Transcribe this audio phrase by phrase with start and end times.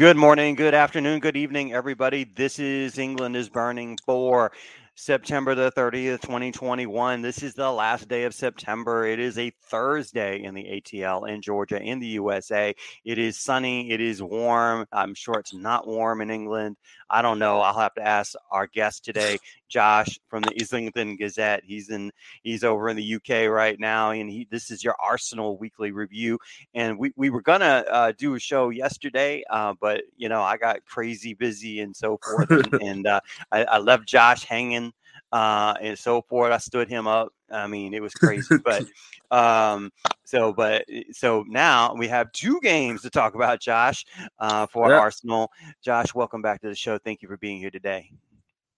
[0.00, 2.24] Good morning, good afternoon, good evening, everybody.
[2.24, 4.50] This is England is Burning for
[4.94, 7.20] September the 30th, 2021.
[7.20, 9.04] This is the last day of September.
[9.04, 12.74] It is a Thursday in the ATL in Georgia, in the USA.
[13.04, 13.90] It is sunny.
[13.90, 14.86] It is warm.
[14.90, 16.78] I'm sure it's not warm in England.
[17.10, 17.60] I don't know.
[17.60, 21.62] I'll have to ask our guest today, Josh from the Islington Gazette.
[21.64, 22.12] He's in.
[22.42, 24.46] He's over in the UK right now, and he.
[24.50, 26.38] This is your Arsenal weekly review.
[26.74, 30.56] And we we were gonna uh, do a show yesterday, uh, but you know I
[30.56, 33.20] got crazy busy and so forth, and, and uh,
[33.50, 34.92] I, I left Josh hanging
[35.32, 36.52] uh, and so forth.
[36.52, 37.32] I stood him up.
[37.50, 38.84] I mean, it was crazy, but
[39.30, 39.92] um,
[40.24, 44.04] so but so now we have two games to talk about, Josh,
[44.38, 45.00] uh, for yep.
[45.00, 45.50] Arsenal.
[45.82, 46.98] Josh, welcome back to the show.
[46.98, 48.10] Thank you for being here today.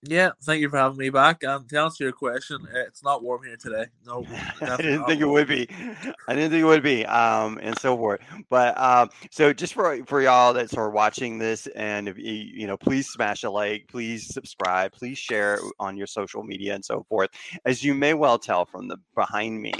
[0.04, 1.44] Yeah, thank you for having me back.
[1.44, 3.86] And to answer your question, it's not warm here today.
[4.04, 4.26] No,
[4.60, 5.68] I didn't think it would be.
[6.26, 8.20] I didn't think it would be, um, and so forth.
[8.50, 12.66] But um, so just for for y'all that are watching this, and if you you
[12.66, 17.04] know, please smash a like, please subscribe, please share on your social media and so
[17.08, 17.30] forth.
[17.64, 19.72] As you may well tell from the behind me,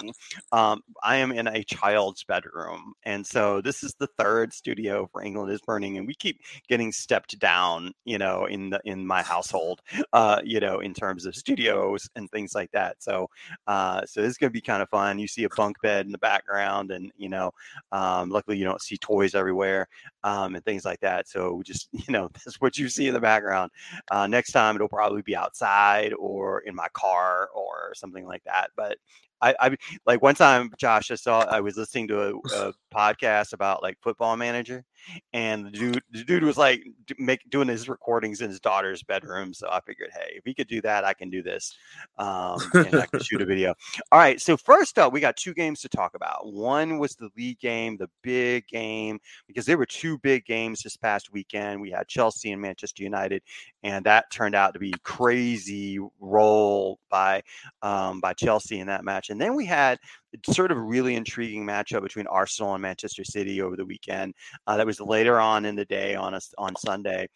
[0.53, 5.21] um, I am in a child's bedroom, and so this is the third studio for
[5.21, 9.23] England is Burning, and we keep getting stepped down, you know, in the in my
[9.23, 9.81] household
[10.13, 13.03] uh, you know, in terms of studios and things like that.
[13.03, 13.29] So,
[13.67, 15.19] uh, so this is going to be kind of fun.
[15.19, 17.53] You see a bunk bed in the background, and you know,
[17.93, 19.89] um, luckily you don't see toys everywhere
[20.25, 21.29] um, and things like that.
[21.29, 23.71] So, just you know, that's what you see in the background.
[24.11, 28.71] Uh, next time it'll probably be outside or in my car or something like that.
[28.77, 28.99] But
[29.43, 29.77] I, I
[30.07, 32.35] like one time, Josh, I saw I was listening to a,
[32.69, 34.85] a podcast about like football manager,
[35.33, 36.85] and the dude, the dude was like
[37.19, 39.53] make doing his recordings in his daughter's bedroom.
[39.53, 41.77] So I figured, hey, if he could do that, I can do this,
[42.19, 43.75] um, and I can shoot a video.
[44.13, 44.41] All right.
[44.41, 46.53] So first up, we got two games to talk about.
[46.53, 49.19] One was the league game, the big game,
[49.49, 51.81] because there were two big games this past weekend.
[51.81, 53.43] We had Chelsea and Manchester United,
[53.83, 57.43] and that turned out to be crazy roll by
[57.83, 59.31] um, by Chelsea in that match.
[59.31, 59.99] And then we had
[60.47, 64.35] sort of really intriguing matchup between Arsenal and Manchester City over the weekend.
[64.67, 67.29] Uh, that was later on in the day on a, on Sunday.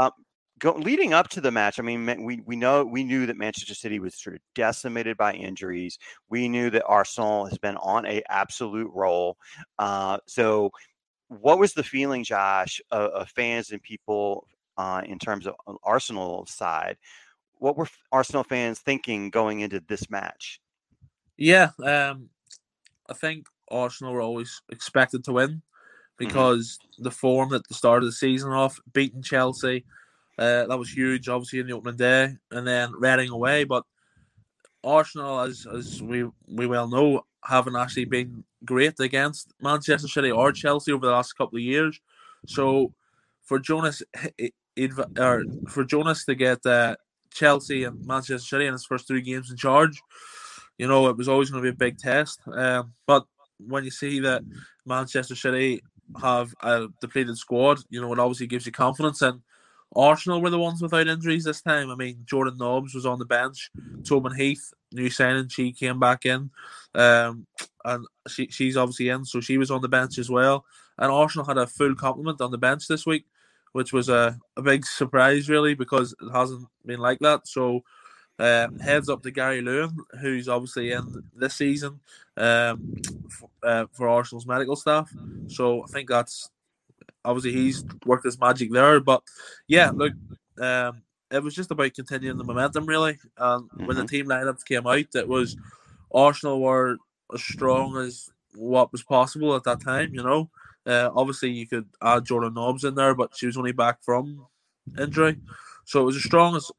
[0.00, 0.10] Um,
[0.58, 3.74] go, leading up to the match, I mean, we we know we knew that Manchester
[3.74, 5.98] City was sort of decimated by injuries.
[6.28, 9.36] We knew that Arsenal has been on a absolute roll.
[9.78, 10.70] Uh, so,
[11.28, 14.46] what was the feeling, Josh, of, of fans and people
[14.78, 16.96] uh, in terms of Arsenal side?
[17.56, 20.60] What were Arsenal fans thinking going into this match?
[21.36, 22.30] Yeah, um,
[23.08, 25.60] I think Arsenal were always expected to win mm-hmm.
[26.18, 27.02] because mm-hmm.
[27.02, 29.84] the form at the start of the season off, beating Chelsea,
[30.38, 33.64] uh, that was huge, obviously in the opening day, and then Reading away.
[33.64, 33.82] But
[34.84, 40.52] Arsenal, as as we we well know, haven't actually been great against Manchester City or
[40.52, 42.00] Chelsea over the last couple of years.
[42.46, 42.94] So
[43.42, 44.02] for Jonas,
[45.18, 46.96] or for Jonas to get uh,
[47.32, 50.00] Chelsea and Manchester City in his first three games in charge
[50.78, 52.40] you know, it was always going to be a big test.
[52.50, 53.26] Um, but
[53.58, 54.42] when you see that
[54.86, 55.82] Manchester City
[56.20, 59.20] have a depleted squad, you know, it obviously gives you confidence.
[59.20, 59.42] And
[59.94, 61.90] Arsenal were the ones without injuries this time.
[61.90, 63.70] I mean, Jordan Nobbs was on the bench.
[64.04, 66.50] Tobin Heath, new signing, she came back in.
[66.94, 67.46] Um,
[67.84, 70.64] and she, she's obviously in, so she was on the bench as well.
[70.96, 73.24] And Arsenal had a full complement on the bench this week,
[73.72, 77.46] which was a, a big surprise, really, because it hasn't been like that.
[77.46, 77.84] So
[78.38, 82.00] um, heads up to Gary Lewin, who's obviously in this season
[82.36, 82.94] um,
[83.28, 85.10] for, uh, for Arsenal's medical staff.
[85.48, 86.50] So I think that's
[87.24, 89.00] obviously he's worked his magic there.
[89.00, 89.22] But
[89.66, 90.12] yeah, look,
[90.60, 93.18] um, it was just about continuing the momentum, really.
[93.36, 93.86] And mm-hmm.
[93.86, 94.06] when the mm-hmm.
[94.06, 95.56] team lineups came out, it was
[96.12, 96.96] Arsenal were
[97.34, 100.14] as strong as what was possible at that time.
[100.14, 100.50] You know,
[100.88, 104.46] uh, obviously you could add Jordan Nobbs in there, but she was only back from
[104.98, 105.36] injury.
[105.84, 106.70] So it was as strong as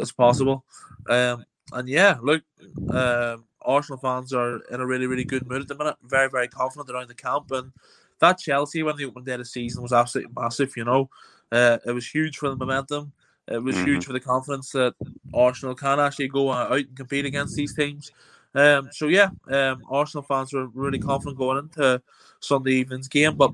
[0.00, 0.64] as possible.
[1.08, 2.42] Um, and yeah, look,
[2.90, 5.96] um, Arsenal fans are in a really, really good mood at the minute.
[6.02, 7.50] Very, very confident around the camp.
[7.50, 7.72] And
[8.20, 11.10] that Chelsea when the opening day of the season was absolutely massive, you know.
[11.50, 13.12] Uh, it was huge for the momentum.
[13.48, 13.86] It was mm-hmm.
[13.86, 14.94] huge for the confidence that
[15.32, 18.10] Arsenal can actually go out and compete against these teams.
[18.54, 22.00] Um, so yeah, um, Arsenal fans were really confident going into
[22.40, 23.36] Sunday evening's game.
[23.36, 23.52] But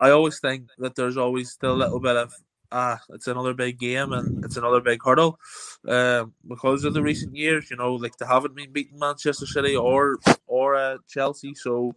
[0.00, 2.32] I always think that there's always still a little bit of
[2.70, 5.38] ah, it's another big game and it's another big hurdle
[5.86, 7.70] uh, because of the recent years.
[7.70, 11.54] You know, like they haven't been beating Manchester City or or uh, Chelsea.
[11.54, 11.94] So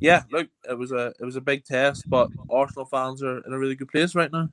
[0.00, 3.52] yeah, look, it was a it was a big test, but Arsenal fans are in
[3.52, 4.48] a really good place right now.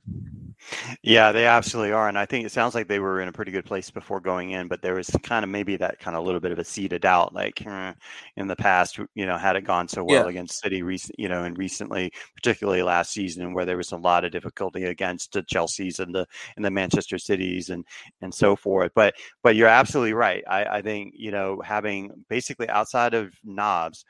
[1.02, 2.08] Yeah, they absolutely are.
[2.08, 4.50] And I think it sounds like they were in a pretty good place before going
[4.52, 6.92] in, but there was kind of maybe that kind of little bit of a seed
[6.92, 7.92] of doubt, like eh,
[8.36, 10.26] in the past, you know, had it gone so well Yeah.
[10.26, 14.24] against City, recent, you know, and recently, particularly last season, where there was a lot
[14.24, 16.26] of difficulty against the Chelsea's and the
[16.56, 17.84] and the Manchester Cities and
[18.20, 18.92] and so forth.
[18.94, 20.44] But but you're absolutely right.
[20.48, 24.04] I, I think you know having basically outside of Nobbs,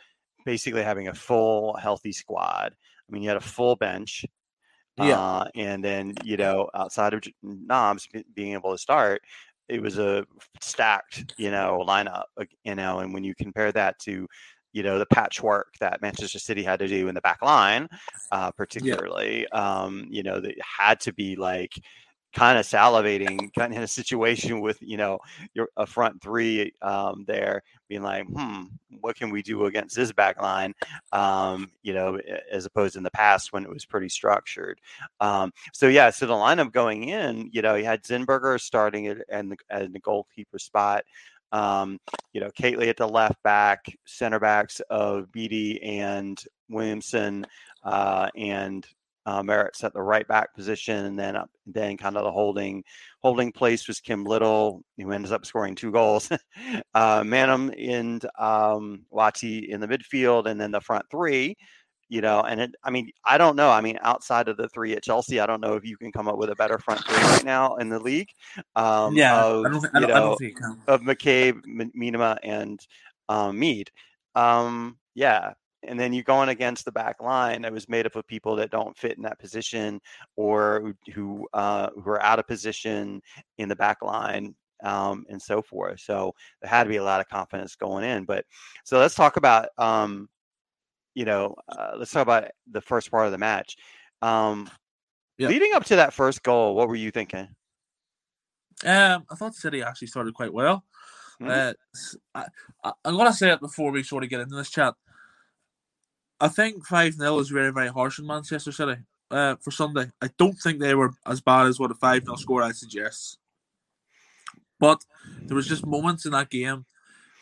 [0.45, 2.75] basically having a full healthy squad.
[3.09, 4.25] I mean, you had a full bench.
[4.97, 5.19] Yeah.
[5.19, 9.23] Uh, and then, you know, outside of Nobbs being able to start,
[9.69, 10.27] it was a
[10.61, 12.25] stacked, you know, lineup,
[12.65, 14.27] you know, and when you compare that to,
[14.73, 17.89] you know, the patchwork that Manchester City had to do in the back line,
[18.33, 21.73] uh, particularly, um, you know, that had to be like
[22.33, 25.19] kind of salivating, kind of in a situation with, you know,
[25.55, 28.65] your a front three um, there being like, hmm,
[29.01, 30.73] what can we do against this back line?
[31.13, 32.19] Um, you know,
[32.51, 34.81] as opposed in the past when it was pretty structured.
[35.21, 39.19] Um, so yeah, so the lineup going in, you know, you had Zinsberger starting at
[39.29, 41.05] and the, at the goalkeeper spot.
[41.53, 41.99] Um,
[42.33, 47.45] you know, Catley at the left back, center backs of Beattie and Williamson,
[47.83, 48.87] uh, and
[49.27, 52.83] uh, Maritz at the right back position, and then up, then kind of the holding
[53.21, 56.31] holding place was Kim Little, who ends up scoring two goals.
[56.95, 61.57] uh, Maanum and um, Wälti in the midfield, and then the front three.
[62.09, 63.71] You know, and it, I mean, I don't know.
[63.71, 66.27] I mean, outside of the three at Chelsea, I don't know if you can come
[66.27, 68.31] up with a better front three right now in the league.
[68.75, 71.93] Um, yeah, of, I don't, think, I don't, I know, think it of McCabe, M-
[71.97, 72.81] Miedema, and
[73.29, 73.93] um, Mead.
[74.35, 75.53] Um, yeah.
[75.83, 78.71] And then you're going against the back line that was made up of people that
[78.71, 80.01] don't fit in that position
[80.37, 83.23] or who who, uh, who are out of position
[83.59, 86.01] in the back line um, and so forth.
[86.01, 88.25] So there had to be a lot of confidence going in.
[88.25, 88.45] But
[88.85, 90.29] so let's talk about, um,
[91.15, 93.77] you know, uh, let's talk about the first part of the match.
[94.23, 94.71] Um,
[95.39, 95.49] Yeah.
[95.49, 97.49] Leading up to that first goal, what were you thinking?
[98.85, 100.85] Um, I thought City actually started quite well.
[101.41, 101.51] Mhm.
[101.51, 101.75] Uh,
[102.35, 102.47] I,
[102.85, 104.95] I, am going to say it before we sort of get into this chat.
[106.41, 108.97] I think 5 0 is very, very harsh on Manchester City
[109.31, 110.11] uh, for Sunday.
[110.23, 113.39] I don't think they were as bad as what a 5 0 score I suggest.
[114.79, 115.05] But
[115.43, 116.87] there was just moments in that game,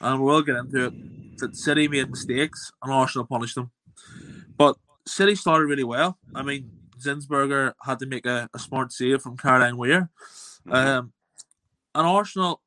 [0.00, 3.70] and we'll get into it, that City made mistakes and Arsenal punished them.
[4.56, 6.18] But City started really well.
[6.34, 10.10] I mean, Zinsberger had to make a, a smart save from Caroline Weir.
[10.68, 11.12] Um,
[11.94, 12.60] and Arsenal,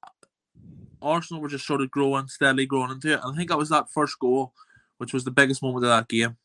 [1.02, 3.20] Arsenal were just sort of growing, steadily growing into it.
[3.22, 4.54] And I think that was that first goal,
[5.02, 6.38] which was the biggest moment of that game,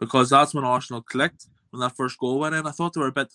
[0.00, 2.66] because that's when Arsenal clicked when that first goal went in.
[2.66, 3.28] I thought they were a bit,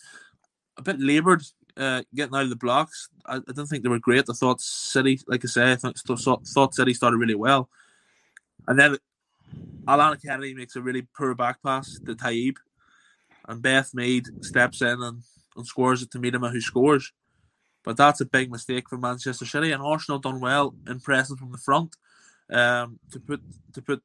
[0.76, 1.44] a bit laboured
[1.78, 3.08] uh, getting out of the blocks.
[3.26, 4.26] I, I didn't think they were great.
[4.30, 5.98] I thought City, like I say, I thought,
[6.46, 7.70] thought City started really well,
[8.68, 8.98] and then
[9.88, 12.58] Alana Kennedy makes a really poor back pass to Taieb,
[13.48, 15.22] and Beth Mead steps in and,
[15.56, 17.14] and scores it to Miedema, who scores.
[17.86, 21.54] But that's a big mistake for Manchester City, and Arsenal done well in pressing from
[21.54, 21.96] the front
[22.50, 23.42] um, to put
[23.74, 24.04] to put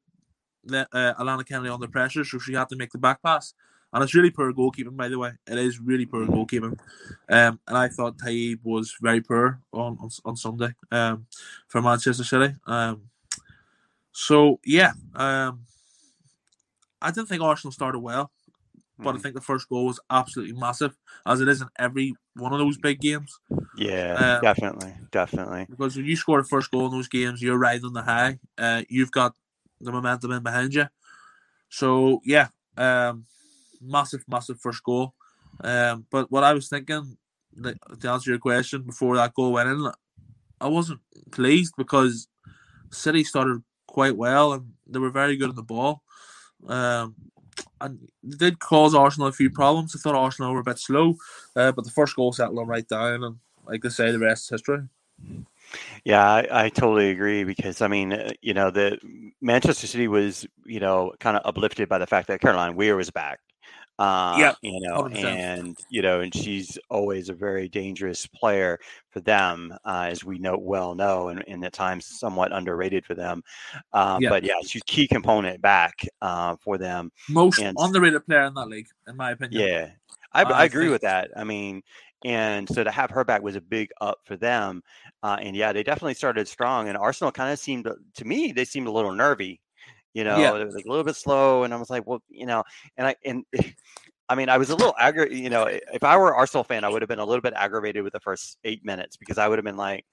[0.65, 3.53] Le- uh, Alana Kennedy under pressure, so she had to make the back pass.
[3.91, 5.31] And it's really poor goalkeeping, by the way.
[5.47, 6.77] It is really poor goalkeeping.
[7.27, 11.25] Um, and I thought Taieb was very poor on on, on Sunday um,
[11.67, 12.53] for Manchester City.
[12.67, 13.09] Um,
[14.11, 15.65] so yeah, um,
[17.01, 18.31] I didn't think Arsenal started well,
[18.97, 19.21] but I Mhm.
[19.23, 22.77] think the first goal was absolutely massive, as it is in every one of those
[22.77, 23.39] big games.
[23.75, 25.65] Yeah, Um, definitely, definitely.
[25.69, 28.39] Because when you score the first goal in those games, you're riding on the high.
[28.57, 29.35] Uh, you've got
[29.81, 30.87] the momentum in behind you.
[31.69, 33.25] So yeah, um,
[33.81, 35.13] massive, massive first goal.
[35.61, 37.17] Um, but what I was thinking,
[37.55, 39.91] like, to answer your question, before that goal went in,
[40.61, 42.27] I wasn't pleased because
[42.91, 46.01] City started quite well and they were very good on the ball.
[46.67, 47.15] Um,
[47.81, 49.95] and they did cause Arsenal a few problems.
[49.95, 51.15] I thought Arsenal were a bit slow,
[51.55, 54.45] uh, but the first goal settled them right down, and like I say, the rest
[54.45, 54.81] is history.
[56.05, 58.97] Yeah, I, I totally agree because I mean, uh, you know, the
[59.41, 63.09] Manchester City was, you know, kind of uplifted by the fact that Caroline Weir was
[63.11, 63.39] back.
[63.99, 65.23] Uh, Yeah, you know, 100%.
[65.25, 70.39] and you know, and she's always a very dangerous player for them, uh, as we
[70.39, 73.43] know well know, and, and at times somewhat underrated for them.
[73.91, 74.29] Uh, Yeah.
[74.29, 77.11] But yeah, she's key component back uh, for them.
[77.27, 79.61] Most And- underrated player in that league, in my opinion.
[79.67, 79.89] Yeah,
[80.31, 81.31] I, I I agree think- with that.
[81.35, 81.83] I mean,
[82.25, 84.83] and so to have her back was a big up for them.
[85.23, 86.89] Uh, and yeah, they definitely started strong.
[86.89, 89.59] And Arsenal kind of seemed to me they seemed a little nervy.
[90.13, 90.51] You know, Yeah.
[90.57, 92.63] they were like a little bit slow, and I was like, well, you know,
[92.97, 93.45] and I and.
[94.31, 96.83] I mean, I was a little aggra- You know, if I were an Arsenal fan,
[96.83, 99.47] I would have been a little bit aggravated with the first eight minutes because I
[99.47, 100.05] would have been like,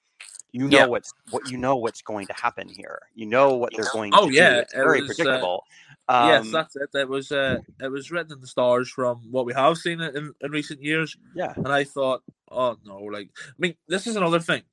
[0.51, 0.85] you know Yeah.
[0.85, 2.99] what's what you know what's going to happen here.
[3.13, 4.59] You know what they're going Oh, to yeah, do.
[4.61, 5.63] It's it very was, uh, predictable.
[6.09, 6.89] Um, yes, that's it.
[6.93, 10.33] It was uh, it was written in the stars from what we have seen in,
[10.41, 11.17] in recent years.
[11.35, 11.53] yeah.
[11.55, 14.63] And I thought, oh no, like I mean, this is another thing.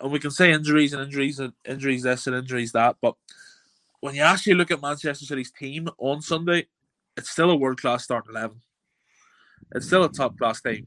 [0.00, 3.16] And we can say injuries and injuries and injuries this and injuries that, but
[4.00, 6.66] when you actually look at Manchester City's team on Sunday,
[7.16, 8.60] it's still a world class starting eleven.
[9.74, 10.86] It's still a top class team,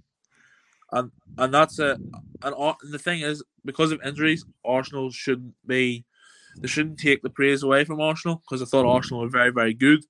[0.91, 1.99] and and that's a
[2.43, 6.05] and, and the thing is because of injuries, Arsenal shouldn't be
[6.57, 9.73] they shouldn't take the praise away from Arsenal because I thought Arsenal were very very
[9.73, 10.05] good,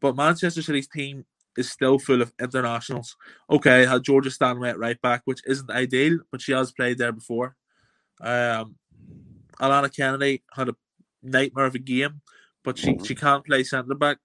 [0.00, 1.24] but Manchester City's team
[1.56, 3.16] is still full of internationals.
[3.50, 7.12] Okay, had Georgia Stanway at right back, which isn't ideal, but she has played there
[7.12, 7.56] before.
[8.20, 8.76] Um,
[9.60, 10.76] Alana Kennedy had a
[11.22, 12.20] nightmare of a game,
[12.62, 14.18] but she, she can't play centre back.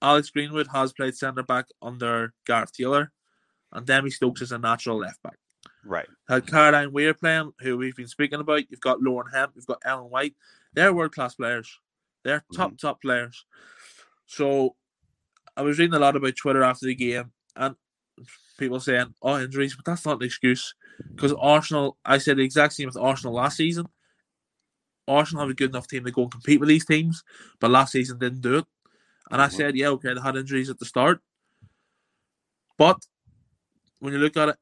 [0.00, 3.12] Alex Greenwood has played centre back under Gareth Taylor,
[3.72, 5.38] and Demi Stokes is a natural left back.
[5.84, 6.08] Right.
[6.28, 8.70] Had Caroline Weir playing, who we've been speaking about.
[8.70, 10.34] You've got Lauren Hemp, you've got Ellen White.
[10.74, 11.78] They're world class players.
[12.24, 13.44] They're top top players.
[14.26, 14.76] So
[15.56, 17.74] I was reading a lot about Twitter after the game, and
[18.58, 20.74] people saying, "Oh, injuries," but that's not an excuse
[21.14, 21.96] because Arsenal.
[22.04, 23.86] I said the exact same with Arsenal last season.
[25.06, 27.24] Arsenal have a good enough team to go and compete with these teams,
[27.60, 28.66] but last season didn't do it.
[29.30, 29.52] And I Mhm.
[29.52, 31.22] said, yeah, okay, they had injuries at the start,
[32.76, 33.06] but
[34.00, 34.58] when you look at it,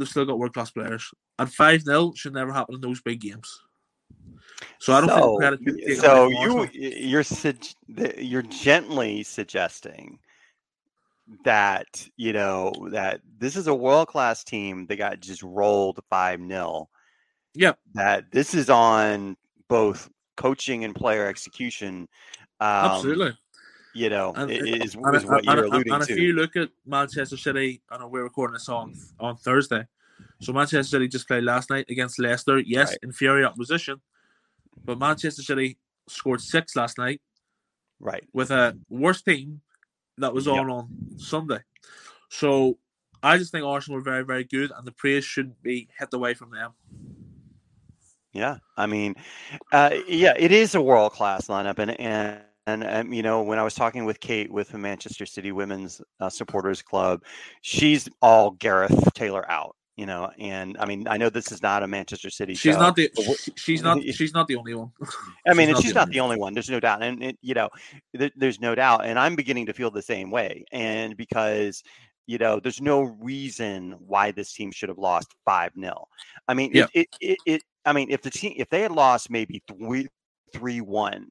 [0.00, 1.08] they've still got world class players.
[1.38, 3.60] And five 0 should never happen in those big games.
[4.78, 7.24] So I don't so, think should be so you you're
[8.18, 10.18] you're gently suggesting
[11.44, 16.40] that you know that this is a world class team that got just rolled five
[16.40, 16.88] 0
[17.54, 17.78] Yep.
[17.94, 19.36] That this is on
[19.68, 22.08] both coaching and player execution.
[22.60, 23.36] Um, Absolutely.
[23.92, 26.12] You know, And- i- is, And, is what and- you're and- alluding and to.
[26.12, 29.86] if you look at Manchester City, I know we're recording this on on Thursday,
[30.40, 32.58] so Manchester City just played last night against Leicester.
[32.58, 32.98] Yes, Right.
[33.02, 34.00] inferior opposition,
[34.84, 35.78] but Manchester City
[36.08, 37.20] scored six last night
[37.98, 38.24] right.
[38.32, 39.60] with a worse team
[40.18, 40.54] that was Yep.
[40.56, 41.60] on on Sunday.
[42.28, 42.78] So
[43.22, 46.34] I just think Arsenal were very very good, and the praise shouldn't be hit away
[46.34, 46.74] from them.
[48.32, 49.16] Yeah, I mean,
[49.72, 53.58] uh, yeah, it is a world class lineup, and and and um, you know, when
[53.58, 57.22] I was talking with Kate with the Manchester City Women's uh, Supporters Club,
[57.62, 59.76] she's all Gareth Taylor out.
[59.96, 62.54] You know, and I mean, I know this is not a Manchester City.
[62.54, 64.90] She's show, not the she- she's not she's not the only one.
[65.46, 66.54] I mean, she's and not she's the not only the only one.
[66.54, 67.68] There's no doubt, and it, you know,
[68.14, 70.64] there, there's no doubt, and I'm beginning to feel the same way.
[70.72, 71.82] And because
[72.30, 76.06] you know, there's no reason why this team should have lost five 0
[76.46, 76.86] I mean, Yeah.
[76.94, 77.62] it, it, it, it.
[77.84, 80.06] I mean, if the team, if they had lost maybe three,
[80.52, 81.26] three one,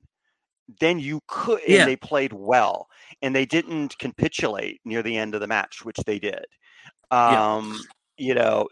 [0.79, 1.87] then you could, and Yeah.
[1.87, 2.87] they played well,
[3.21, 6.45] and they didn't capitulate near the end of the match, which they did.
[7.27, 7.43] Yeah.
[7.43, 8.67] Um, you know,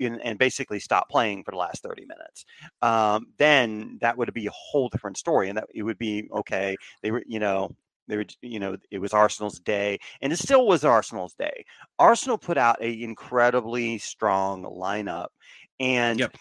[0.00, 2.44] and, and basically stop playing for the last 30 minutes
[2.82, 6.76] um, then that would be a whole different story and that it would be okay
[7.02, 7.70] they were you know
[8.08, 11.64] they were you know it was arsenal's day and it still was arsenal's day
[11.98, 15.28] arsenal put out a incredibly strong lineup
[15.80, 16.36] and Yep.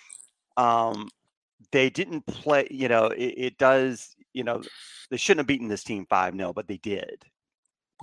[0.57, 1.09] um,
[1.71, 4.61] they didn't play you know it, it does you know
[5.09, 7.23] they shouldn't have beaten this team 5-0 but they did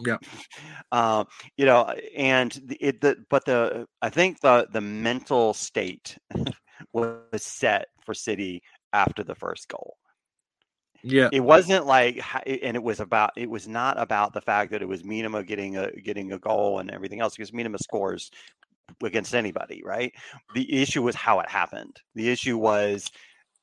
[0.05, 0.19] Yeah.
[0.93, 6.17] um, you know, and the, it, the but the I think the the mental state
[6.93, 9.97] was set for City after the first goal.
[11.03, 13.31] Yeah, It wasn't like, and it was about.
[13.37, 16.81] It was not about the fact that it was Miedema getting a getting a goal
[16.81, 18.31] and everything else because Miedema scores
[19.03, 20.13] against anybody, right?
[20.55, 22.01] The issue was how it happened.
[22.15, 23.11] The issue was,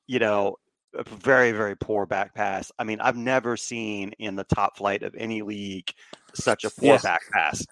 [0.08, 0.56] you know,
[1.04, 2.72] very very poor back pass.
[2.80, 5.92] I mean, I've never seen in the top flight of any league
[6.34, 7.04] such a poor Yes.
[7.04, 7.66] back pass.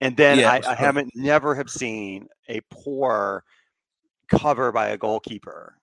[0.00, 3.44] And then Yeah, I, I haven't never have seen a poor
[4.28, 5.76] cover by a goalkeeper.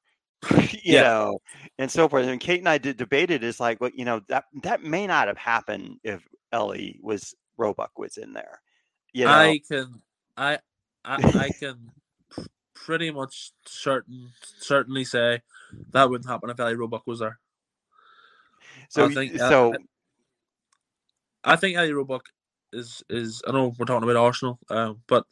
[0.83, 1.01] you Yeah.
[1.03, 1.39] know,
[1.77, 2.25] and so forth.
[2.25, 5.27] And Kate and I did debated is like, well, you know, that that may not
[5.27, 8.59] have happened if Ellie was Roebuck was in there.
[9.13, 10.01] You know, I can
[10.37, 10.59] I
[11.05, 11.91] I, I can
[12.85, 15.41] pretty much certain certainly say
[15.91, 17.39] that wouldn't happen if Ellie Roebuck was there.
[18.89, 19.73] so I think, so
[21.43, 22.25] I think Ellie Roebuck
[22.73, 25.25] is is I know we're talking about Arsenal, um, but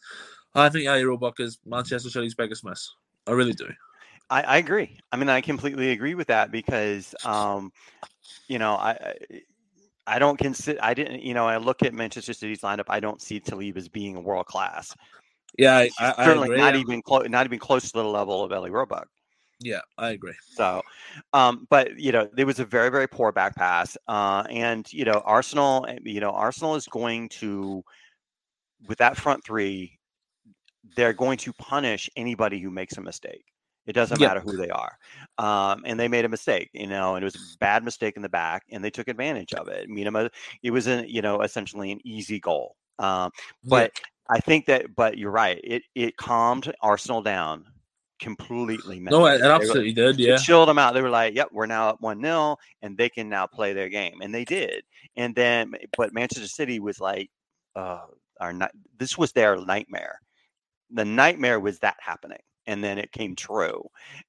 [0.56, 2.90] I think Ellie Roebuck is Manchester City's biggest miss.
[3.28, 3.68] I really do.
[4.30, 4.98] I, I agree.
[5.12, 7.72] I mean, I completely agree with that because, um,
[8.48, 9.42] you know, I, I
[10.08, 10.80] I don't consider.
[10.82, 11.22] I didn't.
[11.22, 12.86] You know, I look at Manchester City's lineup.
[12.90, 14.96] I don't see Talib as being world class.
[15.58, 16.58] Yeah, I, I, certainly agree.
[16.58, 17.28] not even close.
[17.30, 19.08] Not even close to the level of Ellie Roebuck.
[19.62, 20.36] Yeah, I agree.
[20.54, 20.82] So,
[21.34, 25.04] um, but you know, there was a very, very poor back pass, uh, and you
[25.06, 27.84] know, Arsenal, eh, you know, Arsenal is going to,
[28.88, 30.00] with that front three,
[30.96, 33.44] they're going to punish anybody who makes a mistake.
[33.86, 34.30] It doesn't yep.
[34.30, 34.98] matter who they are.
[35.40, 38.22] Um, and they made a mistake, you know, and it was a bad mistake in
[38.22, 39.88] the back, and they took advantage of it.
[39.90, 40.30] I mean,
[40.64, 42.76] it was a, you know, essentially an easy goal.
[43.00, 43.32] Um,
[43.64, 43.92] but
[44.30, 45.60] I think that, but you're right.
[45.64, 47.66] It it calmed Arsenal down
[48.20, 49.00] completely.
[49.00, 50.20] No, it, absolutely were, did.
[50.20, 50.94] Yeah, chilled them out.
[50.94, 53.90] They were like, "Yep, we're now up one 0 and they can now play their
[53.90, 54.84] game," and they did.
[55.16, 57.30] And then, but Manchester City was like,
[57.76, 58.02] uh,
[58.40, 58.54] "Our
[58.98, 60.20] this was their nightmare.
[60.92, 63.84] The nightmare was that happening." And then it came true.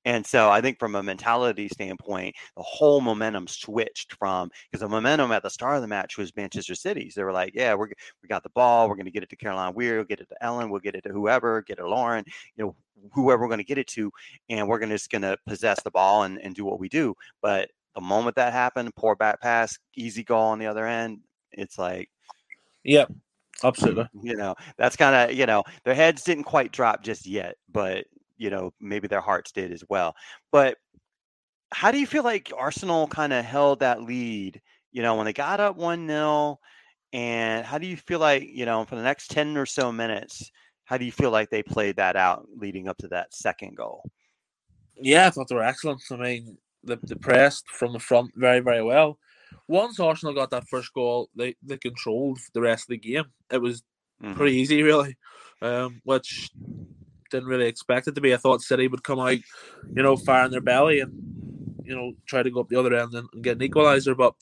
[0.07, 4.89] And so I think from a mentality standpoint, the whole momentum switched from because the
[4.89, 7.15] momentum at the start of the match was Manchester City's.
[7.15, 7.89] They were like, yeah, we're
[8.23, 10.29] we got the ball, we're going to get it to Caroline Weir, we'll get it
[10.31, 12.25] to Ellen, we'll get it to whoever, get it to Lauren,
[12.57, 12.77] you know,
[13.13, 14.11] whoever we're going to get it to,
[14.49, 17.15] and we're gonna, just going to possess the ball and, and do what we do.
[17.43, 21.21] But the moment that happened, poor back pass, easy goal on the other end,
[21.53, 22.09] it's like,
[22.85, 23.13] yep.
[23.63, 24.09] Absolutely.
[24.23, 28.07] You know, that's kind of, you know, their heads didn't quite drop just yet, but
[28.41, 30.17] you know maybe their hearts did as well.
[30.51, 30.79] But
[31.71, 34.61] how do you feel like Arsenal kind of held that lead?
[34.91, 36.59] You know, when they got up one 0
[37.13, 40.51] and how do you feel like you know for the next ten or so minutes?
[40.85, 44.03] How do you feel like they played that out leading up to that second goal?
[44.97, 46.03] Yeah, I thought they were excellent.
[46.11, 49.19] I mean, they, they pressed from the front very, very well.
[49.69, 53.25] Once Arsenal got that first goal, they, they controlled the rest of the game.
[53.53, 53.83] It was
[54.21, 54.35] mm-hmm.
[54.35, 55.17] pretty easy, really,
[55.63, 56.51] um, which
[57.31, 58.35] didn't really expect it to be.
[58.35, 59.39] I thought City would come out,
[59.95, 61.13] you know, firing their belly and
[61.85, 64.17] you know try to go up the other end and, and get an equaliser.
[64.17, 64.35] But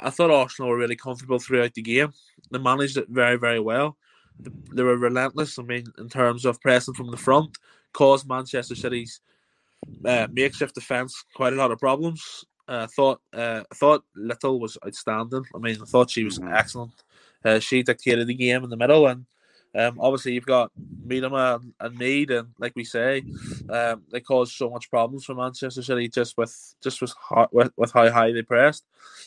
[0.00, 2.12] I thought Arsenal were really comfortable throughout the game.
[2.50, 3.96] They managed it very, very well.
[4.72, 5.58] They were relentless.
[5.58, 7.56] I mean, in terms of pressing from the front,
[7.92, 9.20] caused Manchester City's
[10.04, 12.44] uh, makeshift defence quite a lot of problems.
[12.66, 15.44] Uh, I thought uh, I thought Little was outstanding.
[15.54, 16.54] I mean, I thought she was mm-hmm.
[16.54, 17.04] excellent.
[17.44, 19.26] Uh, she dictated the game in the middle, and
[19.74, 20.70] um, obviously, you've got
[21.06, 23.22] Miedema and, Mead, and like we say,
[23.68, 27.72] um, they caused so much problems for Manchester City just with just with how, with,
[27.76, 28.84] with how high they pressed.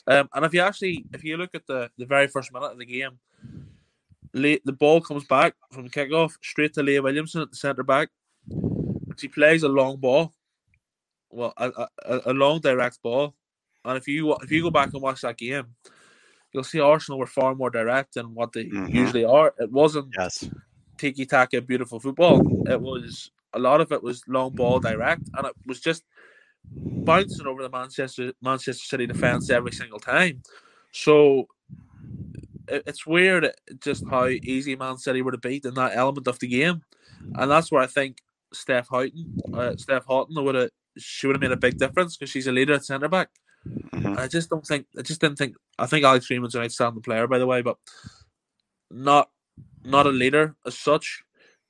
[0.08, 2.80] Um, and if you actually if you look at the, the very first minute of
[2.80, 3.20] the game,
[4.34, 8.10] the ball comes back from kickoff straight to Leah Williamson at the centre back.
[9.18, 10.34] She plays a long ball,
[11.30, 11.72] well, a,
[12.06, 13.34] a, a long direct ball.
[13.84, 15.76] And if you if you go back and watch that game,
[16.54, 18.88] you'll see Arsenal were far more direct than what they mm-hmm.
[18.88, 19.54] usually are.
[19.60, 20.50] It wasn't yes.
[20.98, 22.42] tiki taka beautiful football.
[22.68, 26.04] It was a lot of it was long ball direct, and it was just
[26.66, 30.42] bouncing over the Manchester Manchester City defense every single time.
[30.92, 31.48] So
[32.68, 36.40] it, it's weird just how easy Man City were to beat in that element of
[36.40, 36.84] the game,
[37.36, 38.18] and that's where I think
[38.54, 42.32] Steph Houghton, uh, Steph Houghton would have she would have made a big difference because
[42.32, 43.30] she's a leader at centre back.
[43.66, 44.18] Mm-hmm.
[44.18, 44.86] I just don't think.
[44.98, 45.56] I just didn't think.
[45.78, 47.78] I think Alex Freeman's an outstanding player, by the way, but
[48.92, 49.30] not
[49.84, 51.24] not a leader as such,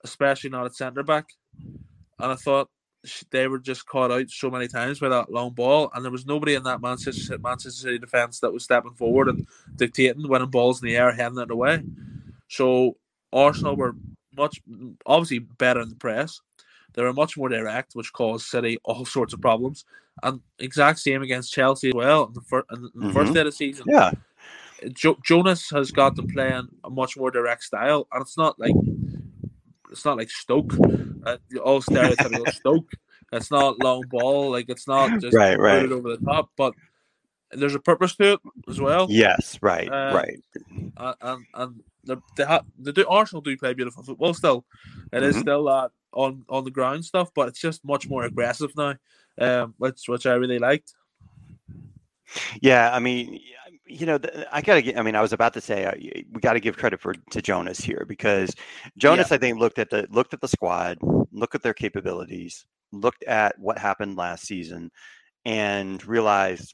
[0.03, 1.29] especially not at centre back.
[2.19, 2.69] And I thought
[3.31, 6.25] they were just caught out so many times by that long ball, and there was
[6.25, 10.81] nobody in that Manchester Manchester City defense that was stepping forward and dictating, winning balls
[10.81, 11.83] in the air, heading it away.
[12.49, 12.97] So
[13.31, 13.95] Arsenal were
[14.35, 14.61] much
[15.05, 16.41] obviously better in the press,
[16.97, 19.85] they were much more direct, which caused City all sorts of problems.
[20.23, 23.11] And exact same against Chelsea as well in the, fir- in the mm-hmm.
[23.11, 23.85] first day of the season.
[23.87, 24.11] Yeah.
[24.93, 28.73] Jo- Jonas has got them playing a much more direct style, and it's not like
[29.91, 30.73] it's not like Stoke,
[31.23, 32.89] uh, all stereotypical Stoke.
[33.31, 35.91] It's not long ball, like it's not just right, right.
[35.91, 36.73] over the top, but
[37.51, 39.05] there's a purpose to it as well.
[39.09, 40.39] Yes, right, uh, right.
[41.21, 44.65] And and they have they do Arsenal do play beautiful football still.
[45.11, 45.25] It mm-hmm.
[45.25, 48.95] is still that on on the ground stuff, but it's just much more aggressive now,
[49.39, 50.93] um, which which I really liked.
[52.59, 53.39] Yeah, I mean,
[53.85, 54.19] you know,
[54.51, 54.97] I gotta get.
[54.97, 57.41] I mean, I was about to say uh, we got to give credit for to
[57.41, 58.53] Jonas here because
[58.97, 59.35] Jonas, yeah.
[59.35, 60.97] I think, looked at the looked at the squad,
[61.31, 64.91] looked at their capabilities, looked at what happened last season,
[65.45, 66.73] and realized,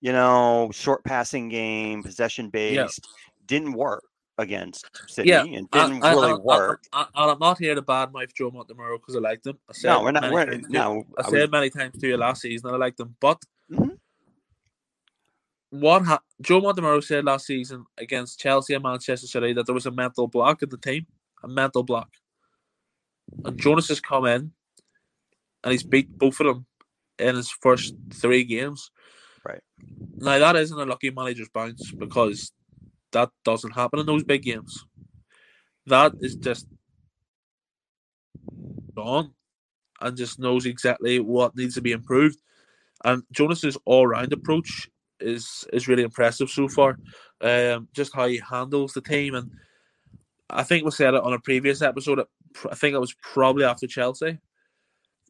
[0.00, 3.10] you know, short passing game, possession based, yeah.
[3.46, 4.02] didn't work
[4.38, 6.84] against City yeah, and didn't I, really I, work.
[6.92, 9.58] I, am not here to badmouth Joe Montemurro because I like them.
[9.68, 10.32] I said no, we're not.
[10.32, 11.50] We're, no, I, said was...
[11.50, 13.94] many times to you last season that I like them, but mm-hmm.
[15.70, 19.86] what ha- Joe Montemurro said last season against Chelsea and Manchester City that there was
[19.86, 21.06] a mental block in the team,
[21.42, 22.10] a mental block,
[23.44, 24.52] and Jonas has come in
[25.64, 26.66] and he's beat both of them
[27.18, 28.90] in his first three games.
[29.44, 29.62] Right
[30.16, 32.52] now, that isn't a lucky manager's bounce because
[33.12, 34.84] that doesn't happen in those big games.
[35.86, 36.66] That is just
[38.94, 39.32] gone
[40.00, 42.38] and just knows exactly what needs to be improved.
[43.04, 44.88] And Jonas's all round approach
[45.20, 46.98] is is really impressive so far.
[47.40, 49.50] Um, just how he handles the team, and
[50.50, 52.20] I think we said it on a previous episode.
[52.70, 54.38] I think it was probably after Chelsea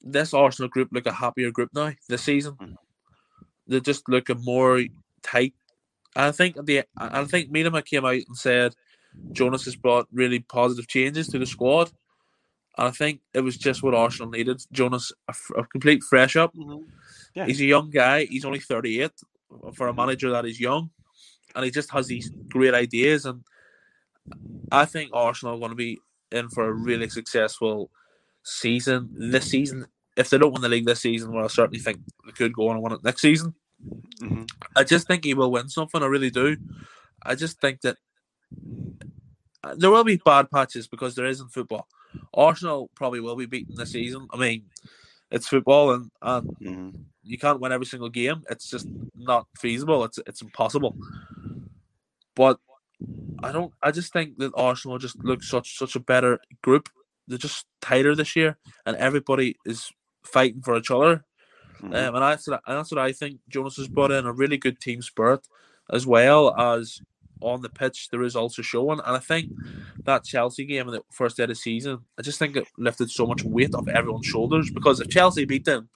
[0.02, 2.54] this Arsenal group look a happier group now this season.
[2.54, 2.76] Mhm.
[3.66, 4.84] They just look a more
[5.22, 5.54] tight.
[6.16, 8.74] I think the I think Miedema came out and said
[9.32, 11.90] Jonas has brought really positive changes to the squad.
[12.76, 14.62] And I think it was just what Arsenal needed.
[14.70, 16.54] Jonas, a, f- a complete fresh up.
[16.54, 16.88] Mm-hmm.
[17.34, 17.46] Yeah.
[17.46, 18.26] He's a young guy.
[18.26, 19.10] He's only 38
[19.74, 20.90] for a manager that is young.
[21.56, 23.24] And he just has these great ideas.
[23.24, 23.42] And
[24.70, 25.98] I think Arsenal are going to be
[26.30, 27.90] in for a really successful
[28.44, 29.86] season this season.
[30.16, 32.68] If they don't win the league this season, well, I certainly think they could go
[32.68, 33.54] on and win it next season.
[34.20, 34.48] Mhm.
[34.76, 36.02] I just think he will win something.
[36.02, 36.56] I really do.
[37.22, 37.96] I just think that
[39.64, 41.88] uh, there will be bad patches because there is in football.
[42.34, 44.26] Arsenal probably will be beaten this season.
[44.32, 44.64] I mean,
[45.30, 47.04] it's football, and, and Mhm.
[47.22, 48.42] you can't win every single game.
[48.50, 50.04] It's just not feasible.
[50.04, 50.96] It's it's impossible.
[52.34, 52.60] But
[53.42, 53.72] I don't.
[53.82, 56.88] I just think that Arsenal just looks such such a better group.
[57.26, 59.90] They're just tighter this year, and everybody is
[60.24, 61.24] fighting for each other.
[61.82, 61.94] Mhm.
[61.94, 63.40] Um, and that's that's what I think.
[63.48, 65.46] Jonas has brought in a really good team spirit,
[65.90, 67.00] as well as
[67.40, 68.98] on the pitch the results are showing.
[69.04, 69.52] And I think
[70.04, 73.10] that Chelsea game in the first day of the season, I just think it lifted
[73.10, 74.70] so much weight off everyone's shoulders.
[74.70, 75.88] Because if Chelsea beat them,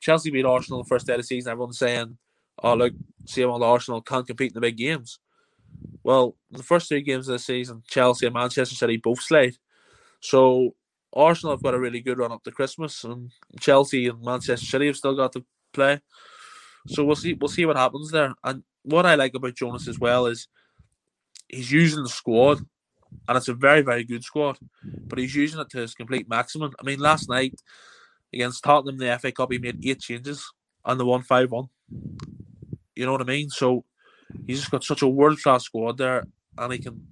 [0.00, 2.18] Chelsea beat Arsenal the first day of the season, everyone's saying,
[2.62, 2.94] "Oh look,
[3.26, 5.18] see how Arsenal can't compete in the big games."
[6.02, 9.56] Well, the first three games of the season, Chelsea and Manchester City both slayed.
[10.20, 10.74] So
[11.12, 14.86] Arsenal have got a really good run up to Christmas, and Chelsea and Manchester City
[14.86, 16.00] have still got to play.
[16.86, 17.34] So we'll see.
[17.34, 18.34] We'll see what happens there.
[18.44, 20.48] And what I like about Jonas as well is
[21.48, 22.58] he's using the squad,
[23.28, 24.58] and it's a very, very good squad.
[24.82, 26.72] But he's using it to his complete maximum.
[26.80, 27.60] I mean, last night
[28.32, 30.48] against Tottenham, the FA Cup, he made eight changes
[30.84, 31.68] and the one five one.
[32.94, 33.50] You know what I mean?
[33.50, 33.84] So
[34.46, 36.24] he's just got such a world class squad there,
[36.56, 37.06] and he can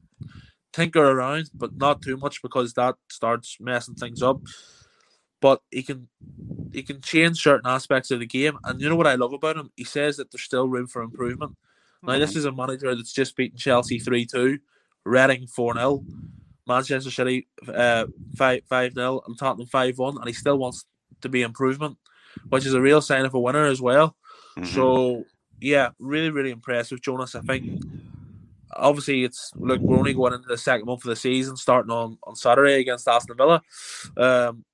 [0.73, 4.41] tinker around, but not too much because that starts messing things up.
[5.41, 6.09] But he can
[6.73, 9.57] he can change certain aspects of the game, and you know what I love about
[9.57, 9.71] him?
[9.77, 11.57] He says that there's still room for improvement.
[12.03, 14.59] Now this is a manager that's just beaten Chelsea three two,
[15.05, 16.05] Reading four 0
[16.67, 20.85] Manchester City uh, five five 0 and Tottenham five one, and he still wants
[21.23, 21.97] to be improvement,
[22.51, 24.17] which is a real sign of a winner as well.
[24.57, 24.67] Mhm.
[24.67, 25.25] So
[25.61, 27.35] yeah, really, really impressed with Jonas.
[27.35, 27.83] I think
[28.73, 32.19] obviously it's look we're only going into the second month of the season, starting on
[32.25, 33.63] on Saturday against Aston Villa,
[34.17, 34.65] um,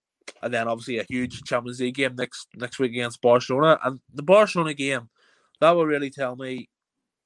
[0.42, 4.22] and then obviously a huge Champions League game next next week against Barcelona, and the
[4.22, 5.08] Barcelona game
[5.60, 6.68] that will really tell me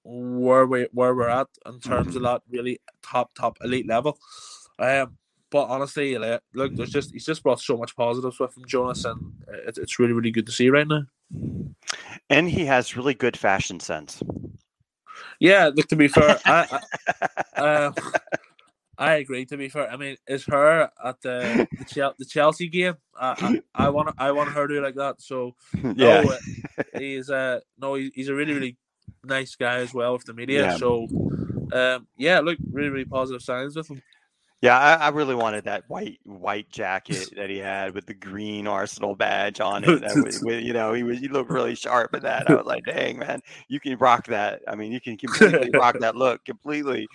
[0.05, 4.19] where we where we're at in terms of that really top top elite level.
[4.79, 5.19] Um,
[5.51, 9.33] but honestly, look, there's just he's just brought so much positives with him, Jonas, and
[9.67, 11.05] it's it's really really good to see right now.
[12.31, 14.23] and he has really good fashion sense.
[15.41, 16.81] Yeah, look to be fair, I,
[17.57, 17.93] I, uh,
[18.99, 19.47] I agree.
[19.47, 22.97] To be fair, I mean, is her at the the, Chel- the Chelsea game?
[23.19, 25.23] I, I, I want I want her to do like that.
[25.23, 26.23] So yeah.
[26.23, 28.77] no, uh, he's uh no, he's a really really
[29.25, 30.63] nice guy as well with the media.
[30.63, 30.77] Yeah.
[30.77, 31.07] So
[31.73, 34.03] um, yeah, look, really really positive signs with him.
[34.61, 38.67] Yeah, I, I really wanted that white white jacket that he had with the green
[38.67, 40.01] Arsenal badge on it.
[40.01, 42.51] That was, with, you know, he was he looked really sharp in that.
[42.51, 44.63] I was like, dang man, you can rock that.
[44.67, 47.07] I mean, you can completely rock that look completely,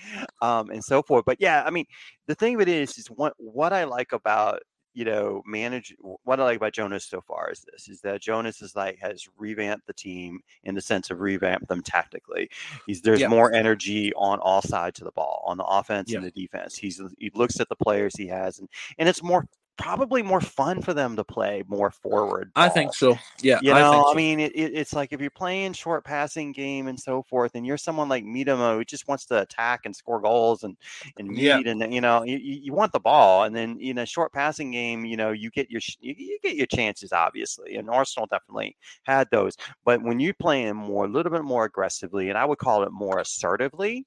[0.42, 1.26] um, and so forth.
[1.26, 1.86] But yeah, I mean,
[2.28, 4.62] the thing of it is, is what what I like about
[4.94, 8.62] you know manage what I like about Jonas so far is this is that Jonas
[8.62, 12.50] is like has revamped the team in the sense of revamped them tactically.
[12.86, 13.28] He's there's Yeah.
[13.28, 16.18] more energy on all sides of the ball, on the offense Yeah.
[16.18, 16.76] and the defense.
[16.76, 20.82] He's he looks at the players he has and and it's more probably more fun
[20.82, 22.52] for them to play more forward.
[22.56, 23.18] I think so.
[23.42, 24.16] Yeah, You I know, I, so.
[24.16, 27.66] mean, it, it, it's like if you're playing short passing game and so forth, and
[27.66, 30.76] you're someone like Miedema who just wants to attack and score goals and
[31.18, 31.60] and Yeah.
[31.60, 34.72] meet, and you know, you, you want the ball, and then in a short passing
[34.72, 38.76] game, you know, you get your you, you get your chances, obviously, and Arsenal definitely
[39.04, 39.56] had those.
[39.86, 42.92] But when you're playing more, a little bit more aggressively, and I would call it
[42.92, 44.06] more assertively,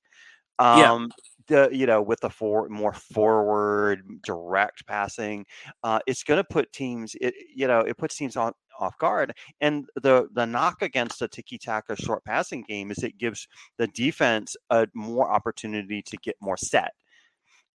[0.70, 0.92] Yeah.
[0.92, 1.12] Um,
[1.48, 5.44] the you know with the for more forward direct passing
[5.82, 9.32] uh, it's going to put teams it you know it puts teams on off guard
[9.60, 13.86] and the the knock against a tiki taka short passing game is it gives the
[13.88, 16.92] defense a more opportunity to get more set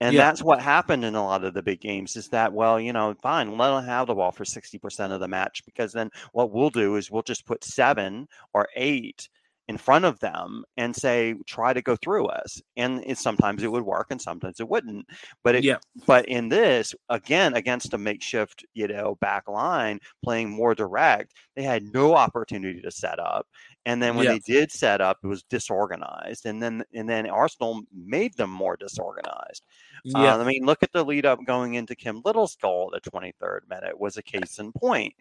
[0.02, 0.20] and Yeah.
[0.20, 3.16] that's what happened in a lot of the big games is that well you know
[3.22, 6.70] fine let them have the ball for 60% of the match because then what we'll
[6.70, 9.30] do is we'll just put seven or eight
[9.70, 13.72] in front of them and say try to go through us and it, sometimes it
[13.72, 15.06] would work and sometimes it wouldn't
[15.44, 15.78] but it, Yeah.
[16.08, 21.62] but in this again against a makeshift you know back line playing more direct they
[21.62, 23.46] had no opportunity to set up
[23.86, 24.34] and then when Yeah.
[24.34, 28.76] they did set up, it was disorganized, and then and then Arsenal made them more
[28.76, 29.64] disorganized.
[30.04, 33.04] Yeah, Uh, I mean, look at the lead up going into Kim Little's goal at
[33.04, 35.14] the 23rd minute was a case in point.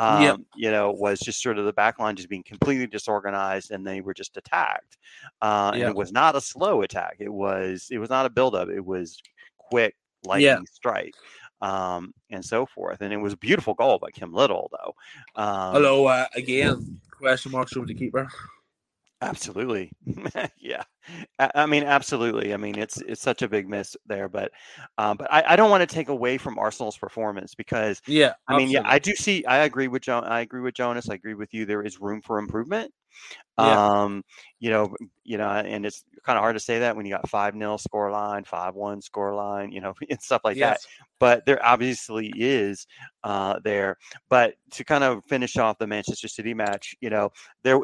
[0.00, 0.36] Um, Yep.
[0.56, 4.00] You know, was just sort of the back line just being completely disorganized and they
[4.00, 4.96] were just attacked.
[5.42, 7.16] Uh, and it was not a slow attack.
[7.18, 8.70] It was it was not a buildup.
[8.70, 9.20] It was
[9.58, 11.14] quick lightning strike.
[11.60, 13.02] Um, and so forth.
[13.02, 14.94] And it was a beautiful goal by Kim Little, though.
[15.42, 16.98] Um, Hello uh, again.
[17.10, 18.26] Question marks over the keeper.
[19.22, 19.92] Absolutely.
[20.58, 20.82] yeah.
[21.38, 22.54] I, I mean, absolutely.
[22.54, 24.50] I mean, it's it's such a big miss there, but
[24.98, 28.56] um, but I, I don't want to take away from Arsenal's performance because Yeah, I
[28.56, 28.82] mean, yeah.
[28.84, 29.44] I do see.
[29.44, 30.24] I agree with John.
[30.24, 31.10] I agree with Jonas.
[31.10, 31.66] I agree with you.
[31.66, 32.92] There is room for improvement.
[33.58, 34.02] Yeah.
[34.02, 34.22] Um,
[34.58, 37.28] you know, you know, and it's kind of hard to say that when you got
[37.28, 40.78] five 0 score line, five one score line, you know, and stuff like that
[41.20, 42.86] but there obviously is
[43.22, 43.96] uh, there.
[44.28, 47.30] But to kind of finish off the Manchester City match, you know,
[47.62, 47.78] there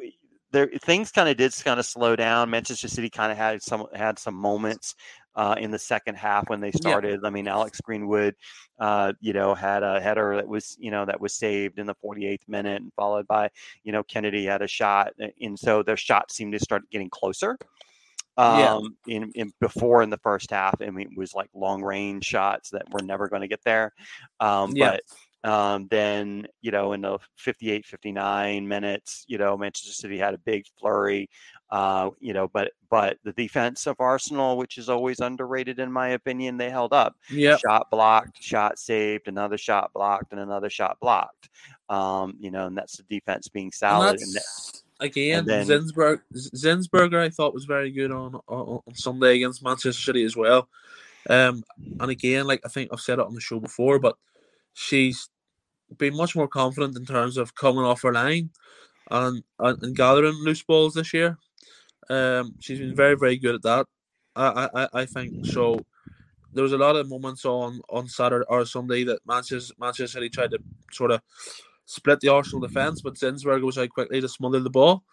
[0.53, 2.51] there things kind of did kind of slow down.
[2.51, 4.95] Manchester City kind of had some had some moments.
[5.35, 6.73] Uh, in the second half, when they Yeah.
[6.73, 8.35] started, I mean, Alex Greenwood,
[8.79, 11.95] uh, you know, had a header that was, you know, that was saved in the
[12.03, 13.51] 48th minute, and followed by,
[13.85, 17.59] you know, Kennedy had a shot, and so their shots seemed to start getting closer
[18.39, 18.75] Yeah.
[18.75, 22.25] um in, in before in the first half i mean it was like long range
[22.25, 23.93] shots that were never going to get there
[24.41, 24.91] um Yeah.
[24.91, 25.01] but
[25.47, 30.39] um then you know in the 58 59 minutes you know manchester city had a
[30.39, 31.29] big flurry
[31.71, 36.09] uh you know but but the defense of arsenal which is always underrated in my
[36.09, 37.61] opinion they held up Yep.
[37.61, 41.49] shot blocked shot saved another shot blocked and another shot blocked
[41.89, 46.21] um you know and that's the defense being And solid and, that's again then- Zinsberg.
[46.35, 50.69] Zinsberger, I thought was very good on, on on Sunday against Manchester City as well.
[51.29, 51.65] Um,
[52.01, 54.17] and again, like I think I've said it on the show before, but
[54.73, 55.29] she's
[55.99, 58.51] been much more confident in terms of coming off her line
[59.11, 61.38] and and, and gathering loose balls this year.
[62.09, 63.87] Um, she's been very very good at that.
[64.35, 65.79] I I, I- think so.
[66.53, 70.29] There was a lot of moments on on Saturday or Sunday that Manchester Manchester City
[70.29, 70.59] tried to
[70.92, 71.20] sort of
[71.85, 75.05] split the Arsenal defence, but Zinsberger was out quickly to smother the ball.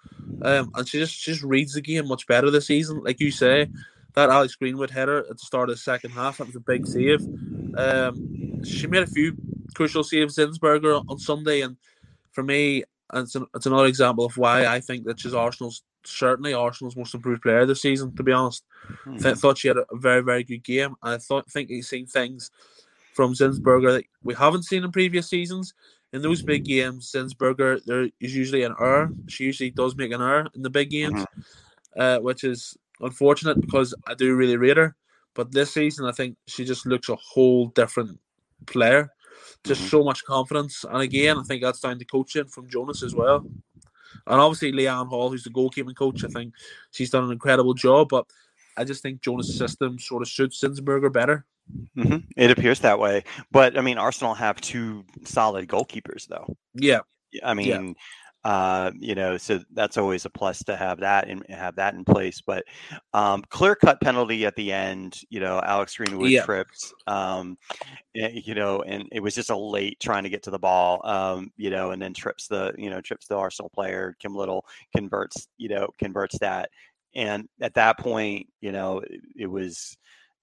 [0.42, 3.04] Um, and she just she just reads the game much better this season.
[3.04, 3.68] Like you say,
[4.14, 6.88] that Alex Greenwood header at the start of the second half, that was a big
[6.88, 7.22] save.
[7.78, 9.36] Um, she made a few
[9.74, 11.78] crucial saves, Zinsberger, on Sunday, and
[12.32, 12.84] for me,
[13.14, 17.14] it's, an, it's another example of why I think that she's Arsenal's certainly Arsenal's most
[17.14, 18.16] improved player this season.
[18.16, 18.64] To be honest,
[19.04, 19.26] Hmm.
[19.26, 20.96] I thought she had a very very good game.
[21.02, 22.52] I thought think he's seen things
[23.14, 25.74] from Zinsberger that we haven't seen in previous seasons.
[26.12, 29.10] In those big games, Zinsberger there is usually an error.
[29.28, 31.26] She usually does make an error in the big games,
[31.98, 34.96] uh, which is unfortunate because I do really rate her.
[35.34, 38.20] But this season, I think she just looks a whole different
[38.68, 39.10] player.
[39.66, 39.90] Just Mhm.
[39.90, 43.46] so much confidence, and again, I think that's down to coaching from Jonas as well.
[44.26, 46.54] And obviously, Leanne Hall, who's the goalkeeping coach, I think
[46.92, 48.10] she's done an incredible job.
[48.10, 48.26] But
[48.78, 51.46] I just think Jonas' system sort of suits Zinsberger better.
[51.96, 56.58] hmm It appears that way, but I mean, Arsenal have two solid goalkeepers, though.
[56.74, 57.02] Yeah,
[57.44, 57.96] I mean,
[58.44, 62.04] uh, you know, so that's always a plus to have that and have that in
[62.04, 62.42] place.
[62.42, 62.64] But
[63.14, 66.44] um, clear cut penalty at the end, you know, Alex Greenwood Yeah.
[66.44, 67.58] tripped, um,
[68.16, 71.02] eh, you know, and it was just a late trying to get to the ball,
[71.06, 74.16] um, you know, and then trips the, you know, trips the Arsenal player.
[74.20, 76.70] Kim Little converts, you know, converts that,
[77.16, 79.98] and at that point, you know, it, it was.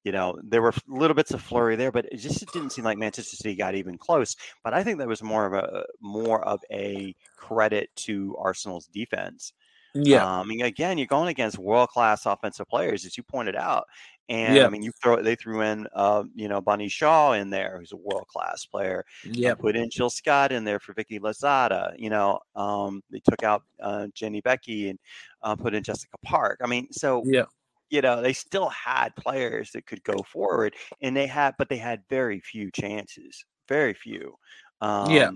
[0.05, 2.99] You know, there were little bits of flurry there, but it just didn't seem like
[2.99, 4.35] Manchester City got even close.
[4.65, 9.53] But I think that was more of a more of a credit to Arsenal's defense.
[9.95, 13.57] yeah, Um, I mean, again, you're going against world class offensive players, as you pointed
[13.57, 13.85] out.
[14.29, 14.65] And Yeah.
[14.67, 17.91] I mean, you throw they threw in, uh, you know, Bunny Shaw in there, who's
[17.91, 19.05] a world class player.
[19.25, 21.93] yeah, put in Jill Scott in there for Vicky Losada.
[21.99, 24.99] You know, um, they took out uh, Jenny Beckie and
[25.43, 26.61] uh, put in Jessica Park.
[26.63, 27.47] I mean, so yeah,
[27.91, 31.79] you know, they still had players that could go forward, and they had, but they
[31.79, 34.35] had very few chances, very few.
[34.81, 35.31] Um, Yeah.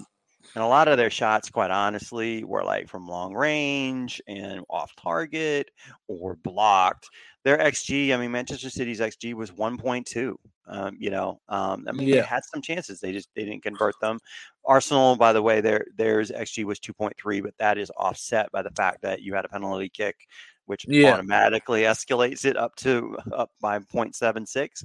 [0.54, 4.94] And a lot of their shots, quite honestly, were like from long range and off
[4.96, 5.70] target
[6.08, 7.08] or blocked.
[7.44, 10.36] Their XG, I mean, Manchester City's XG was 1.2.
[10.66, 12.16] Um, you know, um, I mean, Yeah.
[12.16, 13.00] they had some chances.
[13.00, 14.18] They just they didn't convert them.
[14.64, 18.70] Arsenal, by the way, their theirs XG was 2.3, but that is offset by the
[18.72, 20.16] fact that you had a penalty kick
[20.66, 21.12] which Yeah.
[21.14, 24.84] automatically escalates it up to up by 0.76.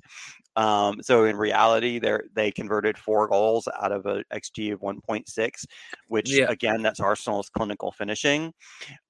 [0.55, 5.65] Um, so in reality, they they converted four goals out of a xG of 1.6,
[6.07, 6.45] which Yeah.
[6.49, 8.53] again, that's Arsenal's clinical finishing.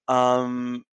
[0.08, 0.84] Um,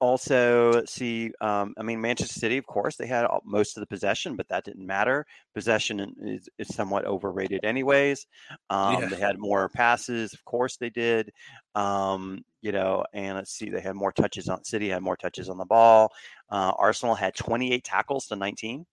[0.00, 1.32] also, see.
[1.40, 4.64] Um, I mean, Manchester City, of course, they had most of the possession, but that
[4.64, 5.24] didn't matter.
[5.54, 8.26] Possession is, is somewhat overrated, anyways.
[8.70, 9.08] Um, Yeah.
[9.08, 11.30] They had more passes, of course, they did.
[11.74, 15.50] Um, you know, and let's see, they had more touches on City, had more touches
[15.50, 16.10] on the ball.
[16.50, 18.86] Uh, Arsenal had 28 tackles to 19.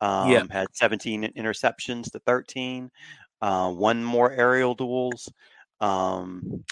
[0.00, 0.44] Um, Yeah.
[0.50, 2.90] Had 17 interceptions to 13.
[3.42, 5.30] Uh, one more aerial duels.
[5.82, 6.64] Um,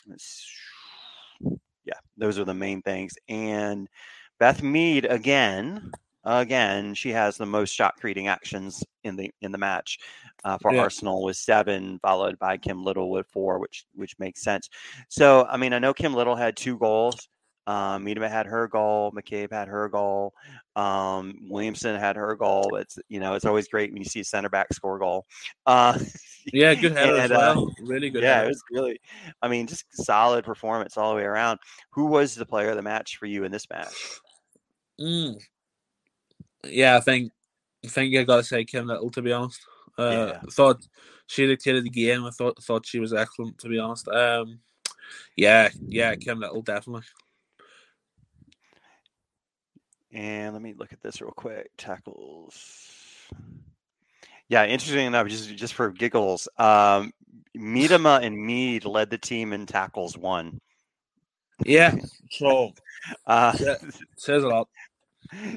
[1.85, 3.12] yeah, those are the main things.
[3.29, 3.87] And
[4.38, 5.90] Beth Mead again,
[6.25, 9.99] again, she has the most shot creating actions in the in the match
[10.45, 10.81] uh, for Yeah.
[10.83, 14.69] Arsenal with seven, followed by Kim Little with four, which which makes sense.
[15.09, 17.29] So I mean, I know Kim Little had two goals.
[17.69, 19.13] Um, Miedema had her goal.
[19.13, 20.35] McCabe had her goal.
[20.75, 22.75] Um, Williamson had her goal.
[22.75, 25.27] It's you know it's always great when you see a center back score goal.
[25.67, 25.97] Uh,
[26.53, 27.73] Yeah, good header as And, uh, well.
[27.83, 28.25] really good.
[28.25, 28.29] Head.
[28.29, 28.47] Yeah, header.
[28.47, 29.01] it was really,
[29.43, 31.61] I mean, just solid performance all the way around.
[31.91, 33.95] Who was the player of the match for you in this match?
[35.01, 35.37] Mm.
[36.64, 37.33] Yeah, I think
[37.85, 39.61] I think I gotta say Kim Little to be honest.
[39.98, 40.40] Uh, Yeah.
[40.51, 40.87] thought
[41.27, 42.25] she dictated the game.
[42.25, 44.09] I thought thought she was excellent to be honest.
[44.09, 44.61] Um,
[45.37, 47.03] yeah, yeah, Kim Little definitely.
[50.12, 51.70] And let me look at this real quick.
[51.79, 53.29] Tackles.
[54.48, 57.12] Yeah, interesting enough, just just for giggles, um,
[57.57, 60.61] Miedema and Mead led the team in tackles one.
[61.64, 61.94] Yeah,
[62.31, 62.72] so
[63.27, 63.53] Uh,
[64.16, 64.68] says a lot.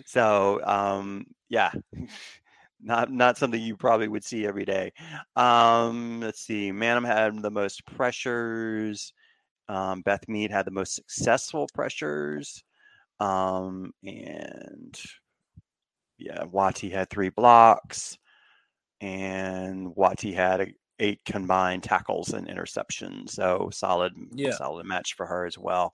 [0.06, 1.72] So um, yeah,
[2.82, 4.92] not not something you probably would see every day.
[5.36, 9.14] Um, let's see, Maanum had the most pressures.
[9.68, 12.64] Um, Beth Mead had the most successful pressures,
[13.20, 15.00] um, and
[16.18, 18.18] yeah, Wälti had three blocks,
[19.02, 23.32] and Wälti had eight combined tackles and interceptions.
[23.32, 24.52] So solid, Yeah.
[24.52, 25.94] solid match for her as well,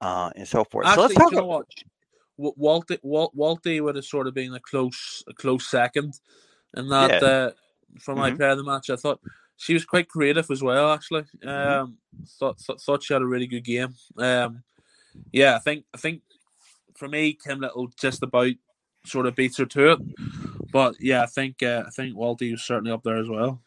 [0.00, 0.92] uh, and so forth.
[0.94, 1.66] so let's talk you know what?
[2.40, 6.14] Wa- Wälti, Wal- Wälti would have sort of been a close, a close second,
[6.74, 7.28] and that Yeah.
[7.28, 7.50] uh,
[8.00, 8.36] for my Mhm.
[8.36, 9.20] player of the match, I thought
[9.56, 10.90] she was quite creative as well.
[10.92, 11.48] Actually, Mhm.
[11.48, 11.98] um,
[12.38, 13.94] thought, thought thought she had a really good game.
[14.16, 14.62] Um,
[15.32, 16.22] yeah, I think I think
[16.96, 18.52] for me, Kim Little just about
[19.04, 19.98] sort of beats her to it.
[20.72, 23.60] But yeah, I think uh, I think Wälti was certainly up there as well.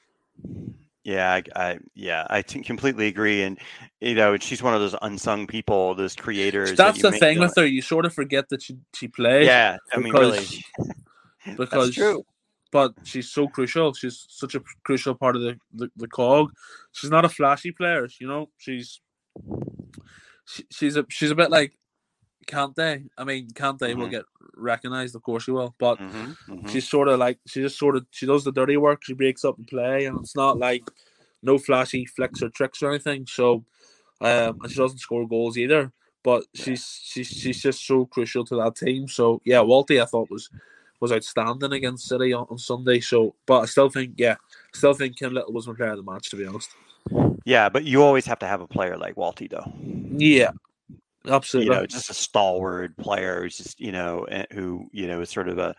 [1.04, 3.44] Yeah, I, I yeah, I t- completely agree.
[3.44, 3.60] And
[4.00, 6.70] you know, she's one of those unsung people, those creators.
[6.72, 9.46] that That's you the thing with her; you sort of forget that she she plays.
[9.48, 10.40] Yeah, I mean, really,
[11.46, 12.26] because- because that's true.
[12.72, 13.94] but she's so crucial.
[13.94, 16.52] She's such a crucial part of the, the, the cog.
[16.94, 18.48] She's not a flashy player, you know.
[18.58, 19.02] She's
[20.46, 21.74] she, she's a she's a bit like
[22.46, 23.10] Kante.
[23.18, 23.98] I mean, Kante will Mhm.
[24.00, 24.26] Will get
[24.56, 27.96] recognized, of course she will, but hmm hmm she's sort of like she just sort
[27.96, 29.04] of she does the dirty work.
[29.04, 30.84] She breaks up and play, and it's not like
[31.42, 33.26] no flashy flicks or tricks or anything.
[33.28, 33.66] So,
[34.22, 35.92] um, and she doesn't score goals either.
[36.24, 39.08] But she's she's she's just so crucial to that team.
[39.08, 40.50] So yeah, Wälti I thought was
[41.00, 43.02] was outstanding against City on, on Sunday.
[43.02, 44.36] So, but I still think yeah,
[44.74, 46.70] still think Kim Little was my player of the match to be honest.
[47.46, 49.70] Yeah, but you always have to have a player like Wälti, though.
[50.18, 50.52] Yeah,
[51.56, 55.30] You know, just a stalwart player who's just you know eh, who you know is
[55.30, 55.76] sort of a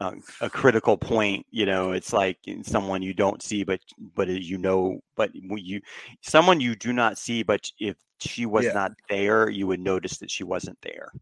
[0.00, 1.46] a, a critical point.
[1.50, 3.80] You know, it's like someone you don't see, but
[4.14, 5.80] but you know, but you
[6.22, 8.72] someone you do not see, but if she was Yeah.
[8.72, 11.12] not there, you would notice that she wasn't there.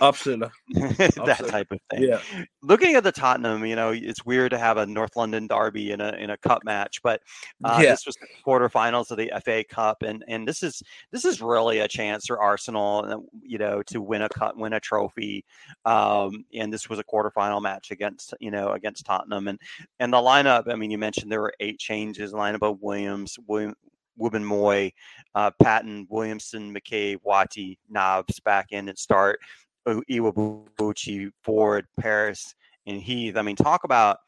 [0.00, 0.48] absolutely.
[0.74, 1.50] that Absolutely.
[1.50, 2.02] type of thing.
[2.04, 2.20] Yeah.
[2.62, 6.00] Looking at the Tottenham, you know, it's weird to have a North London derby in
[6.00, 7.20] a in a cup match, but
[7.64, 7.90] uh, Yeah.
[7.90, 11.80] this was the quarterfinals of the FA Cup, and and this is this is really
[11.80, 15.44] a chance for Arsenal, uh, you know, to win a cup, win a trophy.
[15.84, 19.58] Um, and this was a quarterfinal match against you know against Tottenham, and
[20.00, 20.70] and the lineup.
[20.72, 22.32] I mean, you mentioned there were eight changes.
[22.32, 23.74] Lineup of Williams, William.
[24.18, 24.92] Wubben Moy,
[25.34, 29.40] uh, Patten, Williamson, McKay, Wälti, Nobbs back in and start.
[29.86, 32.54] Iwabuchi, Foord, Parris,
[32.86, 33.36] and Heath.
[33.36, 34.18] I mean, talk about.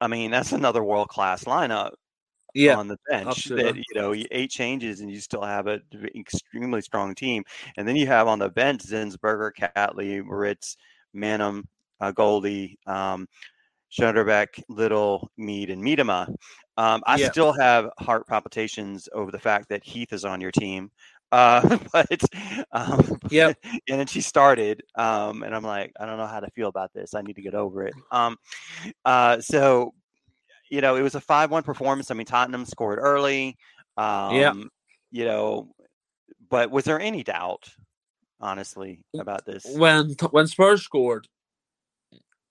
[0.00, 1.92] I mean, that's another world class lineup
[2.54, 2.76] Yeah.
[2.76, 3.44] on the bench.
[3.44, 5.82] That you know, eight changes and you still have an
[6.16, 7.44] extremely strong team.
[7.76, 10.76] And then you have on the bench Zinsberger, Catley, Maritz,
[11.14, 11.64] Maanum,
[12.00, 13.28] uh, Goldie, um,
[13.92, 16.34] Schnaderbeck, Little, Mead, and Miedema.
[16.80, 17.30] Um, I Yeah.
[17.30, 20.90] still have heart palpitations over the fact that Heath is on your team.
[21.30, 21.60] Uh,
[21.92, 22.22] but
[22.72, 23.58] um, Yep.
[23.88, 26.90] and then she started, um, and I'm like, I don't know how to feel about
[26.94, 27.12] this.
[27.12, 27.94] I need to get over it.
[28.10, 28.38] Um,
[29.04, 29.92] uh, so,
[30.70, 32.10] you know, it was a five-one performance.
[32.10, 33.58] I mean, Tottenham scored early.
[33.98, 34.70] Um,
[35.10, 35.74] You know,
[36.48, 37.68] but was there any doubt,
[38.40, 39.66] honestly, about this?
[39.66, 41.26] When when Spurs scored,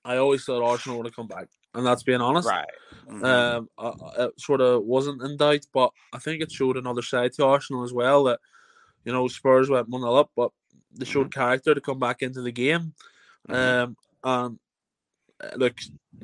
[0.09, 2.47] I always thought Arsenal would have come back, and that's being honest.
[2.47, 2.65] Right.
[3.07, 3.23] Mhm.
[3.23, 7.03] Um, I, I- it sort of wasn't in doubt, but I think it showed another
[7.03, 8.39] side to Arsenal as well that
[9.05, 10.51] you know Spurs went one 0 up, but
[10.91, 12.93] they showed character to come back into the game.
[13.47, 13.55] Mhm.
[13.83, 14.59] Um, and
[15.41, 15.77] uh, look,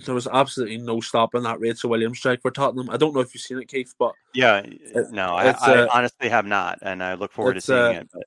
[0.06, 2.90] there was absolutely no stopping that Rachel Williams strike for Tottenham.
[2.90, 5.88] I don't know if you've seen it, Keith, but Yeah, It- no, I, I uh,
[5.94, 8.10] honestly have not, and I look forward to seeing uh, it.
[8.12, 8.24] But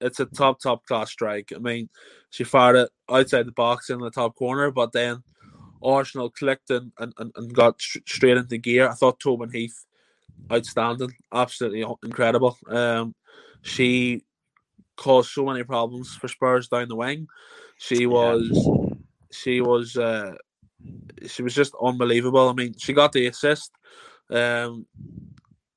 [0.00, 1.52] it's a top, top class strike.
[1.54, 1.88] I mean,
[2.30, 5.22] she fired it outside the box in the top corner, but then
[5.82, 8.88] Arsenal clicked and, and, and, and got sh- straight into gear.
[8.88, 9.86] I thought Tobin Heath,
[10.52, 12.58] outstanding, absolutely incredible.
[12.68, 13.14] Um,
[13.62, 14.22] she
[14.96, 17.28] caused so many problems for Spurs down the wing.
[17.78, 18.68] She was,
[19.30, 20.34] she was, uh,
[21.26, 22.48] she was just unbelievable.
[22.48, 23.70] I mean, she got the assist.
[24.30, 24.86] Um,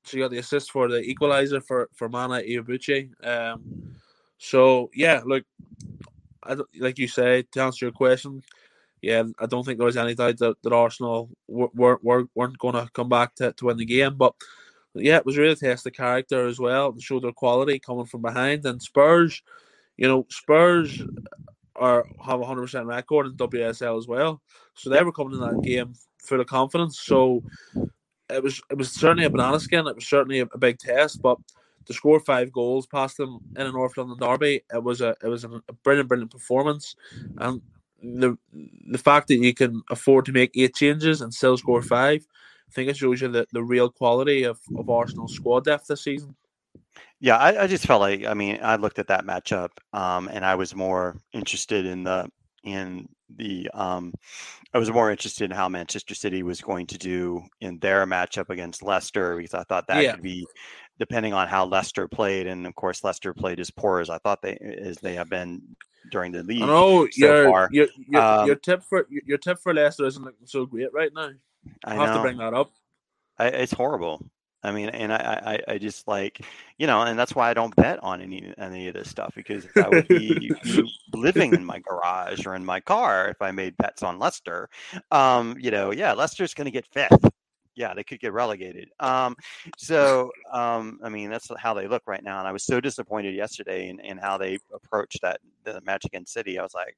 [0.04, 3.10] she got the assist for the equalizer for for Mana Iwabuchi.
[3.24, 3.94] Um,
[4.42, 5.44] so yeah, look,
[6.42, 8.42] I, like you say to answer your question,
[9.02, 12.58] yeah, I don't think there was any doubt that, that Arsenal were, were, were weren't
[12.58, 14.16] going to come back to, to win the game.
[14.16, 14.34] But
[14.94, 18.06] yeah, it was really to test the character as well and show their quality coming
[18.06, 18.64] from behind.
[18.64, 19.42] And Spurs,
[19.98, 21.02] you know, Spurs
[21.76, 24.40] are have a hundred percent record in WSL as well,
[24.74, 26.98] so they were coming in that game full of confidence.
[27.00, 27.42] So
[28.30, 29.86] it was it was certainly a banana skin.
[29.86, 31.36] It was certainly a, a big test, but
[31.86, 35.28] to score five goals past them in a North London derby, it was a it
[35.28, 35.48] was a
[35.82, 36.94] brilliant, brilliant performance.
[37.38, 37.62] And
[38.02, 38.36] the
[38.90, 42.26] the fact that you can afford to make eight changes and still score five,
[42.68, 46.02] I think it shows you the, the real quality of, of Arsenal's squad depth this
[46.04, 46.36] season.
[47.20, 50.44] Yeah, I, I just felt like I mean I looked at that matchup, um, and
[50.44, 52.30] I was more interested in the
[52.64, 54.12] in the um,
[54.72, 58.50] I was more interested in how Manchester City was going to do in their matchup
[58.50, 60.12] against Leicester because I thought that Yeah.
[60.12, 60.46] could be
[61.00, 64.42] depending on how Leicester played, and of course Leicester played as poor as I thought
[64.42, 65.62] they as they have been
[66.12, 66.62] during the league.
[66.62, 67.68] Oh, so your, far.
[67.72, 71.12] your your Um, your tip for your, tip for Leicester isn't looking so great right
[71.12, 71.30] now.
[71.84, 72.70] I I have to bring that up.
[73.38, 74.24] I, it's horrible.
[74.62, 76.44] I mean, and I, I, I just like,
[76.76, 79.66] you know, and that's why I don't bet on any any of this stuff because
[79.74, 80.52] I would be
[81.14, 84.68] living in my garage or in my car if I made bets on Leicester.
[85.10, 87.30] Um, you know, yeah, Leicester's going to get fifth.
[87.74, 88.90] Yeah, they could get relegated.
[89.00, 89.36] Um,
[89.76, 92.38] so, um, I mean, that's how they look right now.
[92.38, 96.32] And I was so disappointed yesterday in, in how they approached that the match against
[96.32, 96.58] City.
[96.58, 96.96] I was like,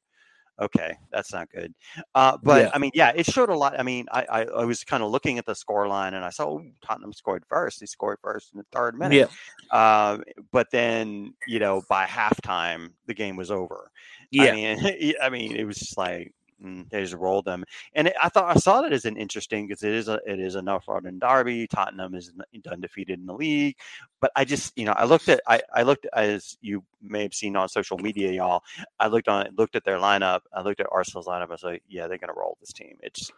[0.60, 1.74] okay, that's not good.
[2.14, 2.70] Uh, but Yeah.
[2.74, 3.78] I mean, yeah, it showed a lot.
[3.78, 6.30] I mean, I, I, I was kind of looking at the score line and I
[6.30, 7.80] saw oh, Tottenham scored first.
[7.80, 9.30] They scored first in the third minute.
[9.72, 13.90] Yeah, Um, but then, you know, by halftime, the game was over.
[14.30, 18.08] yeah, I mean, I mean, it was just like mm, they just rolled them, and
[18.08, 20.54] it, I thought I saw that as an interesting because it is a it is
[20.54, 21.66] a North London derby.
[21.66, 22.32] Tottenham is
[22.70, 23.76] undefeated in the league,
[24.20, 27.34] but I just you know I looked at I, I looked as you may have
[27.34, 28.62] seen on social media, y'all.
[29.00, 30.40] I looked on looked at their lineup.
[30.52, 31.48] I looked at Arsenal's lineup.
[31.48, 32.96] I was like, yeah, they're gonna roll this team.
[33.02, 33.30] It's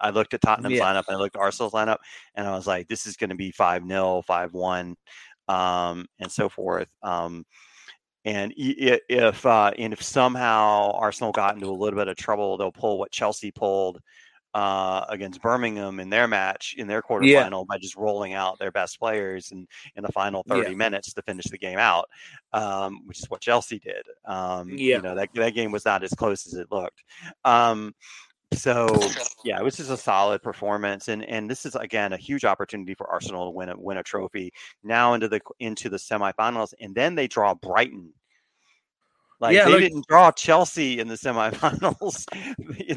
[0.00, 0.84] I looked at Tottenham's Yeah.
[0.84, 1.98] lineup and I looked at Arsenal's lineup,
[2.34, 4.96] and I was like, this is going to be five 0 five one,
[5.48, 6.88] um, and so forth.
[7.02, 7.44] Um,
[8.26, 12.72] and if uh, and if somehow Arsenal got into a little bit of trouble, they'll
[12.72, 14.00] pull what Chelsea pulled
[14.52, 18.98] uh, against Birmingham in their match in their quarterfinal by just rolling out their best
[18.98, 19.66] players in,
[19.96, 20.76] in the final 30 Yeah.
[20.76, 22.08] minutes to finish the game out,
[22.54, 24.02] um, which is what Chelsea did.
[24.24, 24.96] Um, Yeah.
[24.96, 27.04] You know, that, that game was not as close as it looked.
[27.44, 27.94] Um,
[28.52, 28.96] so
[29.44, 32.94] yeah, it was just a solid performance, and and this is again a huge opportunity
[32.94, 34.52] for Arsenal to win a win a trophy
[34.84, 38.12] now into the into the semifinals, and then they draw Brighton.
[39.38, 42.24] Like Yeah, they didn't draw Chelsea in the semifinals,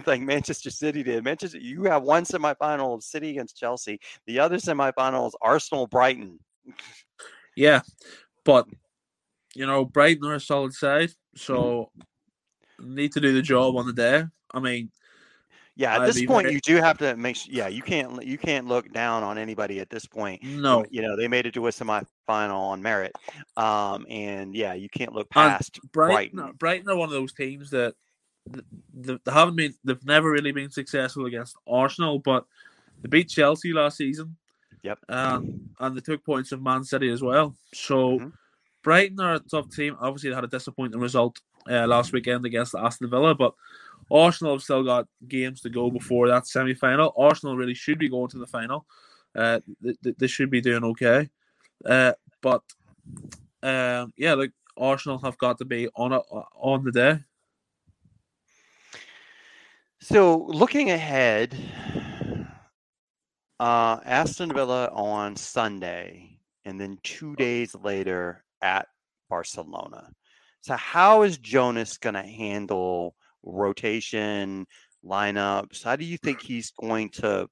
[0.08, 1.24] like Manchester City did.
[1.24, 4.00] Manchester, you have one semifinal of City against Chelsea.
[4.26, 6.40] The other semifinal is Arsenal Brighton.
[7.56, 7.82] yeah.
[8.46, 8.68] But
[9.56, 11.90] you know, Brighton are a solid side, so
[12.80, 12.96] Mm-hmm.
[12.96, 14.24] need to do the job on the day.
[14.54, 14.92] I mean,
[15.80, 17.38] Yeah, at I'd this point, very- you do have to make.
[17.38, 20.44] Sure, Yeah, you can't you can't look down on anybody at this point.
[20.44, 23.14] no, you know they made it to a semifinal on merit
[23.56, 26.56] um and yeah you can't look And past Brighton, Brighton.
[26.58, 27.96] Brighton are one of those teams that
[28.54, 28.66] th-
[29.06, 32.46] th- they haven't been, they've never really been successful against Arsenal, but
[33.02, 34.36] they beat Chelsea last season.
[34.84, 35.00] Yep.
[35.10, 37.56] Um, and they took points of Man City as well.
[37.74, 38.32] So Mhm.
[38.84, 39.96] Brighton are a tough team.
[40.02, 43.54] Obviously, they had a disappointing result uh, last weekend against Aston Villa, but
[44.12, 47.14] Arsenal have still got games to go before that semi final.
[47.18, 48.86] Arsenal really should be going to the final.
[49.36, 51.30] Uh, they, they- should be doing okay.
[51.86, 52.64] Uh, but
[53.64, 56.22] um, yeah, like Arsenal have got to be on it
[56.56, 57.20] on the day.
[60.02, 61.56] so looking ahead
[63.60, 68.88] uh aston villa on sunday and then two days later at
[69.30, 70.10] barcelona
[70.62, 73.14] so how is jonas going to handle
[73.44, 74.66] rotation
[75.06, 77.48] lineups how do you think he's going to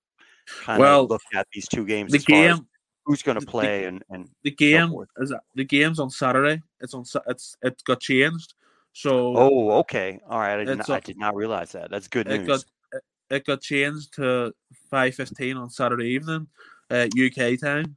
[0.64, 2.68] kind Well, of look at these two games The as far as game,
[3.06, 5.10] who's going to the- play and and the game forth.
[5.18, 6.62] is the game's on Saturday.
[6.82, 8.54] It's on it's it got changed.
[8.94, 10.60] So oh, okay, all right.
[10.60, 11.90] I did not, I a- did not realize that.
[11.92, 12.64] That's good it got
[12.94, 14.54] it, it got changed to
[14.90, 16.48] five fifteen on Saturday evening,
[16.90, 17.96] uh, UK time.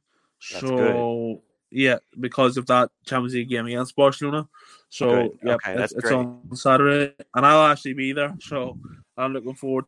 [0.53, 4.49] That's so yeah, because of that Champions League game against Barcelona.
[4.91, 5.39] So Good.
[5.45, 6.15] yeah, Okay, it's, that's it's great.
[6.15, 8.37] on Saturday, and I'll actually be there.
[8.41, 8.77] So
[9.17, 9.85] I'm looking forward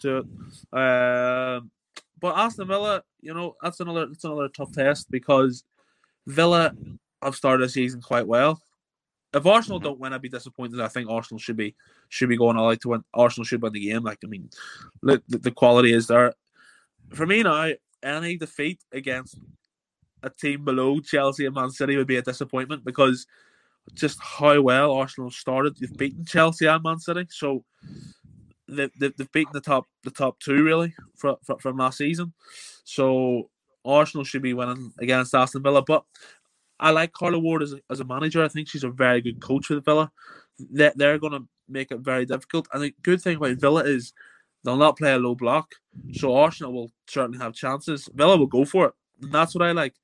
[0.00, 0.26] to it.
[0.72, 1.70] Um,
[2.18, 5.64] but Aston Villa, you know, that's another that's another tough test because
[6.26, 6.74] Villa
[7.22, 8.60] have started the season quite well.
[9.34, 9.84] If Arsenal Mhm.
[9.84, 10.80] don't win, I'd be disappointed.
[10.80, 11.74] I think Arsenal should be
[12.08, 13.04] should be going all out to win.
[13.12, 14.02] Arsenal should win the game.
[14.02, 14.48] Like I mean,
[15.02, 16.32] the, the quality is there.
[17.14, 17.70] For me now,
[18.02, 19.38] any defeat against
[20.22, 23.26] a team below Chelsea and Man City would be a disappointment because
[23.94, 25.76] just how well Arsenal started.
[25.76, 27.64] They've beaten Chelsea and Man City, so
[28.68, 32.32] they, they, they've beaten the top the top two really from, from last season.
[32.84, 33.50] So
[33.84, 36.04] Arsenal should be winning against Aston Villa, but
[36.80, 38.42] I like Carla Ward as a, as a manager.
[38.42, 40.10] I think she's a very good coach for the Villa.
[40.58, 42.68] They, they're going to make it very difficult.
[42.72, 44.12] And the good thing about Villa is
[44.64, 45.74] they'll not play a low block,
[46.12, 48.08] so Arsenal will certainly have chances.
[48.14, 49.94] Villa will go for it, and that's what I like.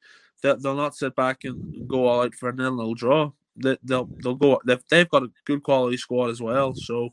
[0.42, 3.32] They, they'll not sit back and go all out for a nil nil draw.
[3.62, 4.60] They, they'll they'll go.
[4.64, 6.74] They've, they've got a good quality squad as well.
[6.74, 7.10] So,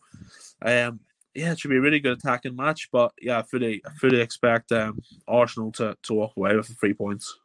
[0.62, 1.00] um,
[1.34, 2.90] yeah, it should be a really good attacking match.
[2.92, 6.76] But yeah, I fully I fully expect um Arsenal to, to walk away with the
[6.76, 7.38] three points.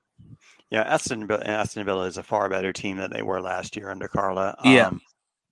[0.71, 3.91] Yeah, Aston Villa, Aston Villa is a far better team than they were last year
[3.91, 4.57] under Carla.
[4.65, 4.87] Yeah.
[4.89, 5.01] Um,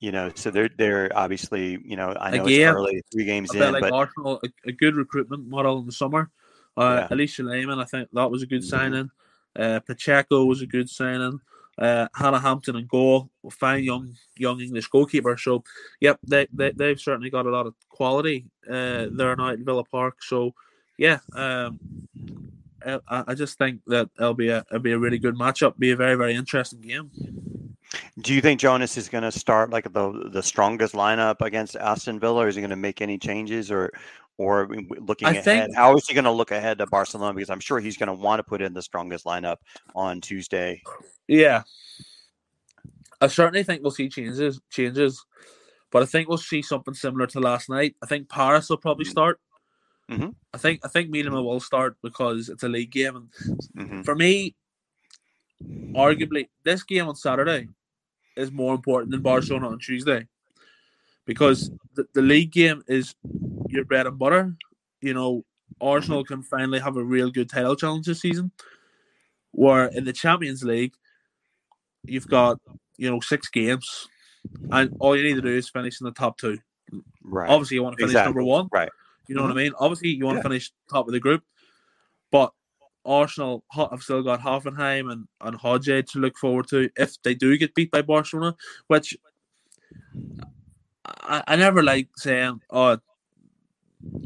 [0.01, 3.53] you know, so they're they're obviously you know I know Again, it's early, three games
[3.55, 6.31] a in, like but Arsenal, a, a good recruitment model in the summer.
[6.77, 7.17] Uh, Yeah.
[7.17, 8.71] Alisha Lehmann, I think that was a good Mhm.
[8.71, 9.11] signing.
[9.59, 11.41] Uh, Pacheco was a good signing.
[11.79, 15.37] Uh, Hannah Hampton and goal, fine young young English goalkeeper.
[15.37, 15.63] So,
[16.01, 19.85] yep, they, they they've certainly got a lot of quality uh, there now at Villa
[19.85, 20.23] Park.
[20.23, 20.55] So,
[20.99, 21.79] yeah, um,
[22.85, 25.79] I, I just think that it'll be a it'll be a really good matchup.
[25.79, 27.11] Be a very very interesting game.
[28.21, 32.19] do you think Jonas is going to start like the the strongest lineup against Aston
[32.19, 33.93] Villa, or is he going to make any changes, or
[34.37, 34.69] or
[35.01, 35.45] looking I ahead?
[35.45, 37.35] think- How is he going to look ahead to Barcelona?
[37.35, 39.57] Because I'm sure he's going to want to put in the strongest lineup
[39.95, 40.83] on Tuesday.
[41.29, 41.63] Yeah.
[43.21, 45.25] I certainly think we'll see changes changes.
[45.91, 47.97] But I think we'll see something similar to last night.
[48.03, 49.11] I think Parris will probably Mhm.
[49.11, 49.41] start.
[50.11, 50.35] Mhm.
[50.53, 53.29] I think I think Milan will start because it's a league game and
[53.89, 54.55] hmm for me,
[55.95, 57.69] arguably this game on Saturday
[58.37, 60.27] is more important than Barcelona on Tuesday.
[61.27, 63.15] Because the, the league game is
[63.69, 64.57] your bread and butter.
[65.03, 65.45] You know,
[65.81, 68.51] Arsenal can finally have a real good title challenge this season.
[69.53, 70.95] Where in the Champions League,
[72.09, 72.59] you've got,
[72.97, 74.09] you know, six games.
[74.71, 76.59] And all you need to do is finish in the top two.
[77.23, 77.49] Right.
[77.49, 78.29] Obviously, you want to finish Exactly.
[78.29, 78.69] number one.
[78.73, 78.91] Right.
[79.27, 79.59] You know what I mm-hmm.
[79.59, 79.73] mean?
[79.79, 80.43] Obviously, you want Yeah.
[80.43, 81.43] to finish top of the group,
[82.31, 82.53] but
[83.05, 87.57] Arsenal have still got Hoffenheim and and Hodge to look forward to if they do
[87.57, 88.57] get beat by Barcelona.
[88.87, 89.17] Which
[91.05, 92.99] I, I never like saying, "Oh,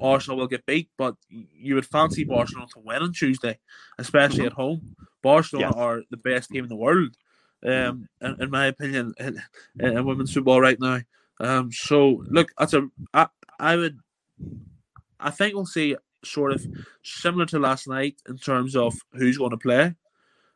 [0.00, 3.58] Arsenal will get beat," but you would fancy Barcelona to win on Tuesday,
[3.98, 4.46] especially mm-hmm.
[4.46, 4.96] at home.
[5.22, 5.76] Barcelona Yes.
[5.76, 7.16] are the best team in the world,
[7.64, 9.42] um, in, in my opinion, in,
[9.80, 11.00] in women's football right now.
[11.40, 13.26] Um, so look, that's a I,
[13.58, 13.98] I would
[15.18, 16.64] I think we'll see sort of
[17.02, 19.94] similar to last night in terms of who's going to play.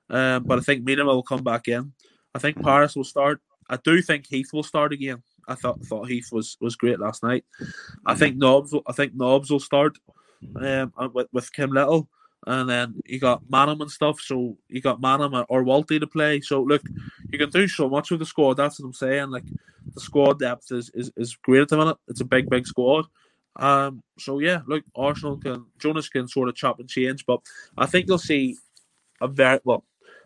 [0.08, 1.92] Um, but I think Milan will come back in.
[2.34, 3.40] I think Parris will start.
[3.68, 5.22] I do think Heath will start again.
[5.48, 7.44] I thought thought Heath was, was great last night.
[8.04, 8.72] I think Nobbs.
[8.72, 9.98] Will, I think Nobbs will start
[10.60, 12.08] um, with with Kim Little,
[12.46, 14.20] and then you got Maanum and stuff.
[14.20, 16.40] So you got Maanum or, Wälti to play.
[16.40, 16.82] So look,
[17.30, 18.54] you can do so much with the squad.
[18.54, 19.30] That's what I'm saying.
[19.30, 19.44] Like
[19.94, 21.96] the squad depth is, is, is great at the minute.
[22.08, 23.06] It's a big big squad.
[23.56, 27.40] Um, so yeah, look, Arsenal can Jonas can sort of chop and change, but
[27.76, 28.56] I think you'll see
[29.20, 29.84] a very well.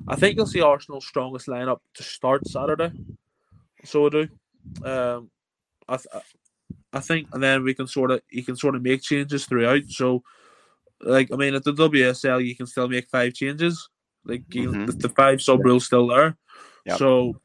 [0.09, 2.91] I think you'll see Arsenal's strongest lineup to start Saturday.
[3.85, 4.29] So I do.
[4.85, 5.31] Um,
[5.89, 6.25] I th-
[6.93, 9.83] I think, and then we can sort of you can sort of make changes throughout.
[9.89, 10.23] So,
[11.03, 13.89] like I mean, at the WSL, you can still make five changes.
[14.25, 14.87] Like you, Mhm.
[14.87, 16.37] the, the five sub rules still there.
[16.87, 16.99] Yep.
[16.99, 17.41] So,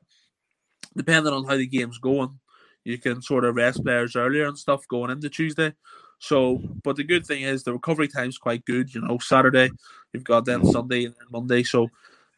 [0.96, 2.40] depending on how the game's going,
[2.84, 5.74] you can sort of rest players earlier and stuff going into Tuesday.
[6.20, 8.94] So, but the good thing is the recovery time's quite good.
[8.94, 9.70] You know, Saturday
[10.14, 11.64] you've got then Sunday and then Monday.
[11.64, 11.90] So,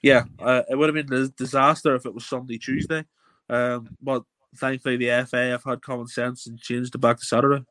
[0.01, 3.05] yeah, uh, it would have been a disaster if it was Sunday, Tuesday.
[3.49, 4.23] Um, but
[4.55, 7.63] thankfully the FA have had common sense and changed it back to Saturday.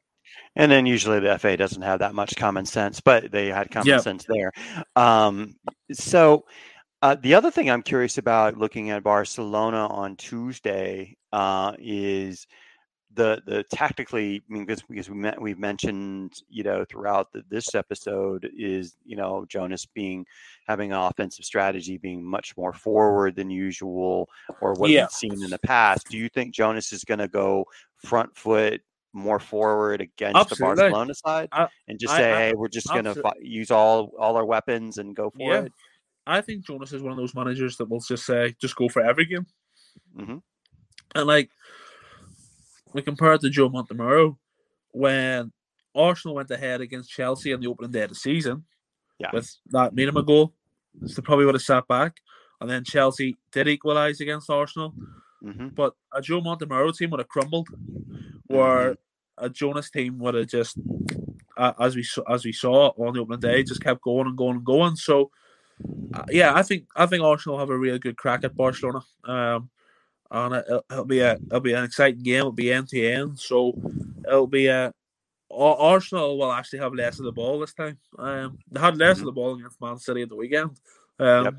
[0.56, 3.88] And then usually the FA doesn't have that much common sense, but they had common
[3.88, 3.98] Yeah.
[3.98, 4.52] sense there.
[4.94, 5.56] Um,
[5.92, 6.44] so
[7.02, 12.46] uh, the other thing I'm curious about looking at Barcelona on Tuesday uh, is
[13.14, 17.42] the the tactically, I mean, because because we met, we've mentioned, you know, throughout the,
[17.48, 20.26] this episode is you know Jonas being
[20.68, 24.28] having an offensive strategy being much more forward than usual,
[24.60, 25.02] or what Yeah.
[25.04, 26.08] we've seen in the past.
[26.10, 27.64] Do you think Jonas is going to go
[27.96, 28.80] front foot?
[29.16, 30.74] More forward against Absolutely.
[30.76, 33.70] the Barcelona side, I- and just I- say, I- "Hey, we're just going to use
[33.70, 35.62] all all our weapons and go for Yeah.
[35.62, 35.72] it."
[36.26, 39.00] I think Jonas is one of those managers that will just say, just go for
[39.02, 39.46] every game.
[40.18, 40.42] Mhm.
[41.14, 41.50] And like,
[42.92, 44.36] we compare it to Joe Montemurro
[44.92, 45.52] when
[45.94, 48.66] Arsenal went ahead against Chelsea on the opening day of the season.
[49.18, 49.30] Yeah.
[49.32, 50.52] With that a goal.
[51.06, 52.20] So probably would have sat back.
[52.60, 54.92] And then Chelsea did equalise against Arsenal.
[55.40, 57.68] hmm But a Joe Montemurro team would have crumbled,
[58.46, 59.05] where Mm-hmm.
[59.38, 60.78] A Jonas team would have just,
[61.56, 64.36] uh, as we saw, as we saw on the opening day, just kept going and
[64.36, 64.96] going and going.
[64.96, 65.30] So,
[66.14, 69.68] uh, yeah, I think I think Arsenal have a real good crack at Barcelona, um,
[70.30, 72.40] and it, it'll, it'll be a it'll be an exciting game.
[72.40, 73.76] It'll be end to end, so
[74.26, 74.92] it'll be a.
[75.48, 77.96] Arsenal will actually have less of the ball this time.
[78.18, 80.70] Um, they had less of the ball against Man City at the weekend,
[81.20, 81.54] um, Yep.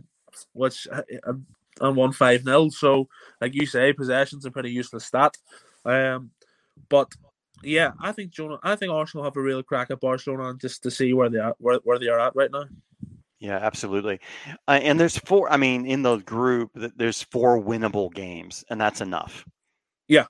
[0.53, 1.45] which uh, and,
[1.79, 3.07] and won five 0 So,
[3.39, 5.37] like you say, possession's a pretty useless stat.
[5.85, 6.31] Um,
[6.89, 7.11] but
[7.63, 10.91] yeah, I think Jonah, I think Arsenal have a real crack at Barcelona just to
[10.91, 12.65] see where they are where, where they are at right now.
[13.39, 14.19] Yeah, absolutely.
[14.67, 15.51] Uh, and there's four.
[15.51, 19.45] I mean, in the group, there's four winnable games, and that's enough.
[20.07, 20.25] Yeah.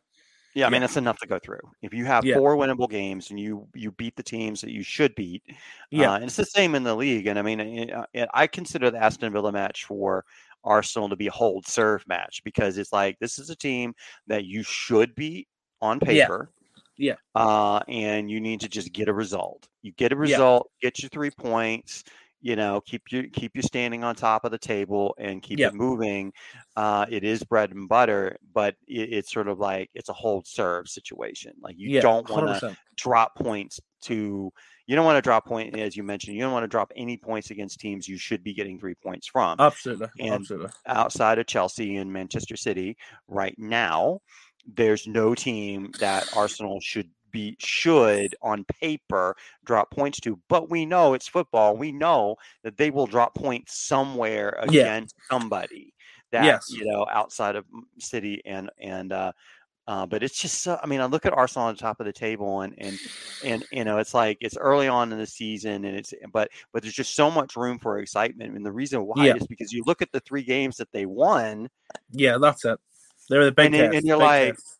[0.56, 1.60] Yeah, I mean that's enough to go through.
[1.84, 2.36] If you have Yeah.
[2.38, 5.44] four winnable games and you you beat the teams that you should beat,
[5.92, 6.12] Yeah.
[6.14, 7.28] uh, and it's the same in the league.
[7.28, 7.62] And I mean,
[7.94, 10.26] I, I- I consider the Aston Villa match for
[10.64, 13.94] Arsenal to be a hold serve match because it's like this is a team
[14.26, 15.48] that you should beat
[15.80, 16.08] on Yeah.
[16.26, 16.52] paper.
[16.98, 17.16] Yeah.
[17.36, 19.68] Uh, and you need to just get a result.
[19.82, 20.22] You get a Yeah.
[20.22, 22.04] result, get your three points.
[22.40, 25.70] You know, keep you keep you standing on top of the table and keep Yeah.
[25.70, 26.32] it moving.
[26.76, 30.46] Uh, it is bread and butter, but it, it's sort of like it's a hold
[30.46, 31.54] serve situation.
[31.62, 34.52] Like you yeah, don't want to drop points to
[34.86, 37.18] you don't want to drop point as you mentioned you don't want to drop any
[37.18, 40.70] points against teams you should be getting three points from Absolutely, And- absolutely.
[40.86, 42.96] outside of chelsea and manchester city
[43.28, 44.20] right now
[44.68, 50.86] there's no team that arsenal should be should on paper drop points to but we
[50.86, 54.84] know it's football we know that they will drop points somewhere Yeah.
[54.84, 55.94] against somebody
[56.32, 56.68] that Yes.
[56.68, 57.66] you know outside of
[58.00, 59.32] city and and uh
[59.88, 62.06] uh, but it's just so, I mean, I look at Arsenal on the top of
[62.06, 63.00] the table and, and,
[63.42, 66.82] and, you know, it's like, it's early on in the season and it's, but, but
[66.82, 68.56] there's just so much room for excitement.
[68.56, 69.34] And the reason why Yeah.
[69.36, 71.70] is because you look at the three games that they won.
[72.12, 72.80] Yeah, that's it.
[73.30, 74.78] They're the big And test, and you're big like, test.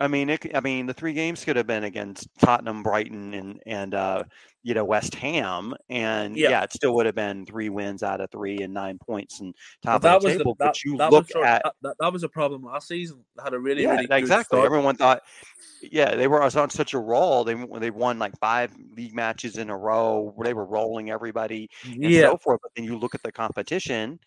[0.00, 3.60] I mean, it, I mean, the three games could have been against Tottenham, Brighton, and
[3.66, 4.22] and uh,
[4.62, 6.50] you know West Ham, and Yeah.
[6.50, 6.62] yeah.
[6.62, 9.90] it still would have been three wins out of three and nine points and But
[9.90, 10.54] top that of the was table.
[10.54, 13.24] the, that, but you that look was at that, that, was a problem last season.
[13.42, 14.60] Had a really, yeah, really good exactly.
[14.60, 15.22] Everyone thought,
[15.82, 17.42] yeah, they were on such a roll.
[17.42, 20.32] They they won like five league matches in a row.
[20.36, 22.60] Where they were rolling everybody and Yeah, so forth.
[22.62, 24.20] But then you look at the competition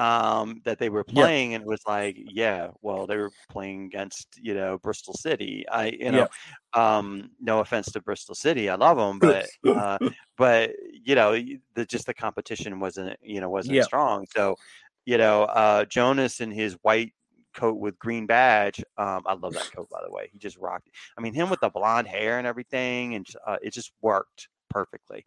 [0.00, 4.28] um, that they were playing, and it was like, yeah, well, they were playing against
[4.40, 5.66] you know Bristol City.
[5.68, 6.28] I you know,
[6.72, 9.98] um, no offense to Bristol City, I love them, but uh,
[10.36, 11.32] but you know,
[11.74, 13.84] the just the competition wasn't you know wasn't Yeah.
[13.84, 14.26] strong.
[14.34, 14.56] So
[15.04, 17.12] you know, uh, Jonas in his white
[17.54, 18.80] coat with green badge.
[18.96, 20.28] Um, I love that coat by the way.
[20.32, 20.88] He just rocked.
[20.88, 20.94] it.
[21.18, 25.26] I mean, him with the blonde hair and everything, and uh, it just worked perfectly.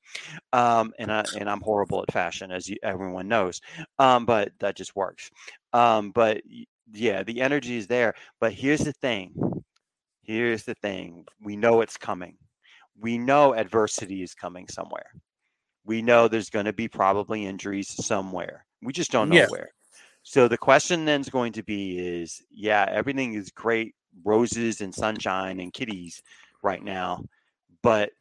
[0.53, 3.61] Um, and I and I'm horrible at fashion, as you, everyone knows.
[3.99, 5.29] Um, but that just works.
[5.73, 6.41] Um, but
[6.93, 8.13] yeah, the energy is there.
[8.39, 9.33] But here's the thing.
[10.23, 11.25] Here's the thing.
[11.41, 12.37] We know it's coming.
[12.99, 15.11] We know adversity is coming somewhere.
[15.85, 18.65] We know there's going to be probably injuries somewhere.
[18.81, 19.47] We just don't know Yeah.
[19.47, 19.69] where.
[20.23, 24.93] So the question then is going to be is yeah, everything is great, roses and
[24.93, 26.21] sunshine and kitties
[26.61, 27.25] right now,
[27.81, 28.11] but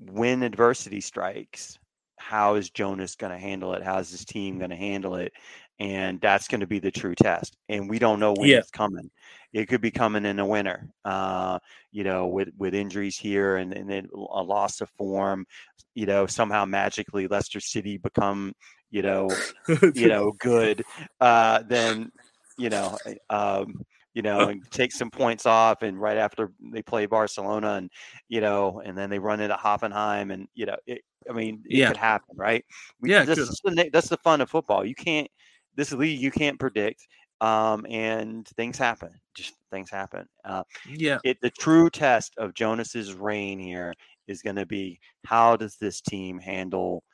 [0.00, 1.78] when adversity strikes,
[2.16, 3.82] how is Jonas going to handle it?
[3.82, 5.32] How's his team going to handle it?
[5.78, 7.56] And that's going to be the true test.
[7.68, 8.58] And we don't know when Yeah.
[8.58, 9.10] it's coming.
[9.52, 11.58] It could be coming in the winter, uh,
[11.90, 15.46] you know, with, with injuries here and, and then a loss of form.
[15.94, 18.52] You know, somehow magically Leicester City become,
[18.90, 19.28] you know,
[19.94, 20.84] you know, good,
[21.20, 22.12] uh, then,
[22.58, 22.98] you know,
[23.30, 23.74] um,
[24.20, 27.90] you know, and take some points off, and right after they play Barcelona, and
[28.28, 31.80] you know, and then they run into Hoffenheim, and you know, it, I mean, it
[31.80, 31.88] Yeah.
[31.88, 32.64] could happen, right?
[33.00, 34.84] We, Yeah, that's, the, that's the fun of football.
[34.84, 35.28] You can't
[35.74, 37.06] this league you can't predict,
[37.40, 39.20] um, and things happen.
[39.34, 40.26] Just things happen.
[40.44, 43.94] Uh, yeah, it the true test of Jonas's reign here
[44.26, 47.04] is going to be how does this team handle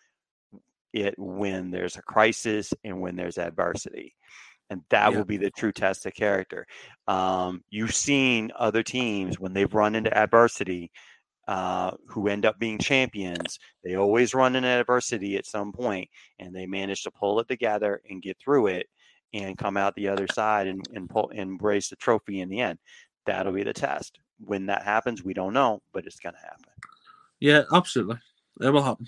[0.92, 4.15] it when there's a crisis and when there's adversity.
[4.70, 5.18] And that Yeah.
[5.18, 6.66] will be the true test of character.
[7.06, 10.90] Um, you've seen other teams when they've run into adversity,
[11.48, 13.58] uh, who end up being champions.
[13.84, 16.10] They always run into adversity at some point,
[16.40, 18.88] and they manage to pull it together and get through it,
[19.32, 22.60] and come out the other side and and pull and embrace the trophy in the
[22.60, 22.78] end.
[23.26, 24.18] That'll be the test.
[24.38, 26.64] When that happens, we don't know, but it's going to happen.
[27.40, 28.18] Yeah, absolutely.
[28.60, 29.06] It will happen.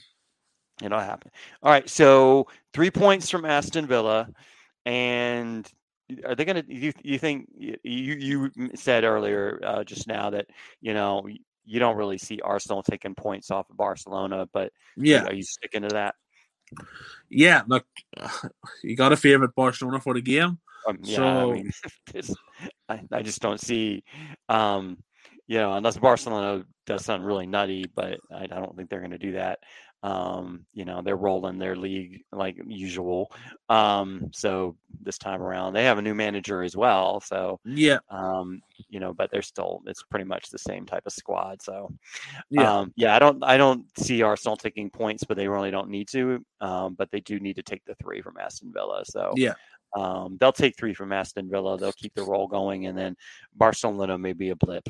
[0.83, 1.31] It'll happen.
[1.63, 1.89] All right.
[1.89, 4.29] So three points from Aston Villa,
[4.85, 5.71] and
[6.25, 6.75] are they going to?
[6.75, 10.47] You you think you you said earlier uh, just now that
[10.81, 11.27] you know
[11.65, 15.83] you don't really see Arsenal taking points off of Barcelona, but Yeah, are you sticking
[15.83, 16.15] to that?
[17.31, 17.63] yeah.
[17.67, 17.85] Look,
[18.83, 20.59] you got a favorite Barcelona for the game.
[20.87, 21.71] Um, yeah, So- I mean,
[22.89, 24.05] I, I just don't see,
[24.49, 24.99] um,
[25.47, 29.11] you know, unless Barcelona does something really nutty, but I, I don't think they're going
[29.11, 29.59] to do that.
[30.03, 33.33] Um, you know, they're rolling their league like usual.
[33.69, 37.21] Um, so this time around, they have a new manager as well.
[37.21, 41.13] So, Yeah, um, you know, but they're still it's pretty much the same type of
[41.13, 41.63] squad.
[41.63, 41.91] So,
[42.51, 45.91] yeah, um, yeah, I don't I don't see Arsenal taking points, but they really don't
[45.91, 46.45] need to.
[46.61, 49.05] Um, but they do need to take the three from Aston Villa.
[49.05, 49.55] So, yeah,
[49.97, 51.79] um, they'll take three from Aston Villa.
[51.79, 53.17] They'll keep the roll going, and then
[53.55, 54.89] Barcelona may be a blip.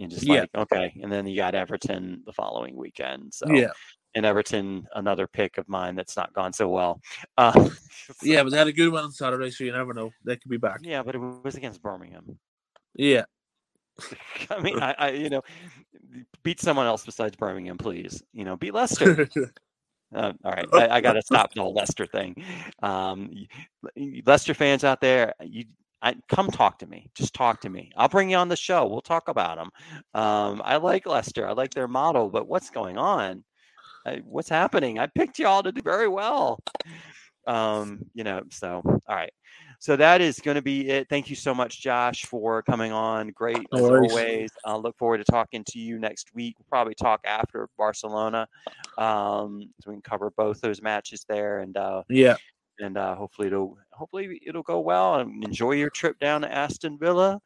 [0.00, 0.28] And just Yeah.
[0.28, 3.34] like okay, and then you got Everton the following weekend.
[3.34, 3.72] So yeah,
[4.16, 7.00] and Everton another pick of mine that's not gone so well.
[7.38, 7.68] Uh,
[8.22, 8.42] yeah.
[8.42, 10.10] But they had a good one on Saturday, so you never know.
[10.24, 10.80] They could be back.
[10.82, 12.38] yeah, but it was against Birmingham.
[12.94, 13.26] Yeah,
[14.50, 15.42] I mean, I, I you know
[16.42, 18.22] beat someone else besides Birmingham, please.
[18.32, 19.28] You know, beat Leicester.
[20.14, 22.40] Uh, all right, I, I got to stop the whole Leicester thing.
[22.80, 23.28] Um,
[24.24, 25.64] Leicester fans out there, you
[26.00, 27.10] I, come talk to me.
[27.16, 27.90] Just talk to me.
[27.96, 28.86] I'll bring you on the show.
[28.86, 29.70] We'll talk about them.
[30.14, 31.48] Um, I like Leicester.
[31.48, 33.42] I like their model, but what's going on?
[34.06, 34.98] I, what's happening?
[34.98, 36.60] I picked y'all to do very well.
[37.46, 39.32] Um, you know, so all right.
[39.78, 41.08] So that is going to be it.
[41.08, 43.28] Thank you so much, Josh, for coming on.
[43.28, 44.50] Great as always.
[44.64, 46.56] I look forward to talking to you next week.
[46.58, 48.48] We'll probably talk after Barcelona,
[48.96, 52.36] um, so we can cover both those matches there, and uh, yeah,
[52.78, 55.16] and uh, hopefully it'll hopefully it'll go well.
[55.16, 57.40] And enjoy your trip down to Aston Villa.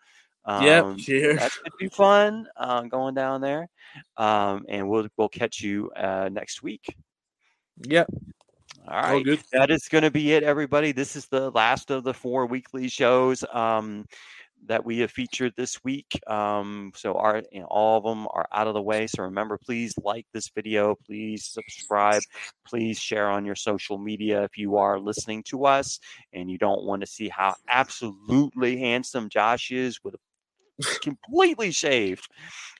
[0.46, 0.80] Yeah.
[0.80, 1.38] Um, Cheers.
[1.38, 3.68] that's gonna be fun uh, going down there,
[4.16, 6.96] um, and we'll we'll catch you uh, next week.
[7.82, 8.04] Yeah,
[8.88, 9.40] All all right good.
[9.52, 10.92] that is going to be it, everybody.
[10.92, 14.04] This is the last of the four weekly shows um,
[14.66, 16.20] that we have featured this week.
[16.26, 19.06] Um, so our, you know, all of them are out of the way.
[19.06, 22.22] So remember, please like this video, please subscribe,
[22.66, 25.98] please share on your social media if you are listening to us
[26.34, 30.16] and you don't want to see how absolutely handsome Josh is with
[31.02, 32.28] completely shaved.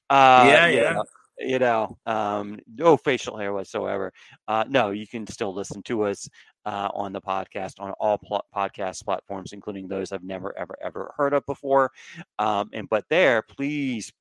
[0.09, 0.93] Uh, Yeah, you yeah.
[0.93, 1.05] know,
[1.39, 4.13] you know, um, no facial hair whatsoever.
[4.47, 6.29] Uh, no, you can still listen to us
[6.67, 11.15] uh, on the podcast on all pl- podcast platforms, including those I've never, ever, ever
[11.17, 11.91] heard of before.
[12.39, 14.13] Um, and but there, please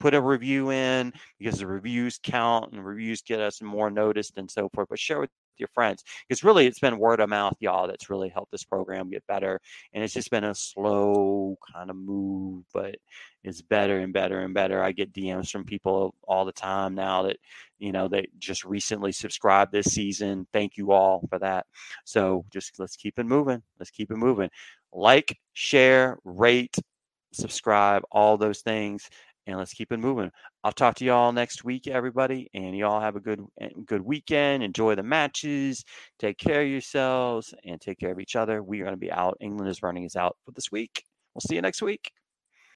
[0.00, 4.50] put a review in because the reviews count and reviews get us more noticed and
[4.50, 4.88] so forth.
[4.88, 8.28] But share with your friends because really it's been word of mouth, y'all, that's really
[8.28, 9.60] helped this program get better.
[9.92, 12.96] And it's just been a slow kind of move, but
[13.44, 14.82] it's better and better and better.
[14.82, 17.36] I get DMs from people all the time now that
[17.78, 20.46] you know they just recently subscribed this season.
[20.52, 21.66] Thank you all for that.
[22.04, 23.62] So just let's keep it moving.
[23.78, 24.50] Let's keep it moving.
[24.92, 26.76] Like, share, rate,
[27.32, 29.08] subscribe, all those things,
[29.46, 30.30] and let's keep it moving.
[30.64, 34.62] I'll talk to y'all next week, everybody, and y'all have a good eh, good weekend.
[34.62, 35.84] Enjoy the matches.
[36.18, 38.62] Take care of yourselves and take care of each other.
[38.62, 39.36] We are going to be out.
[39.40, 41.04] England is running us out for this week.
[41.34, 42.10] We'll see you next week.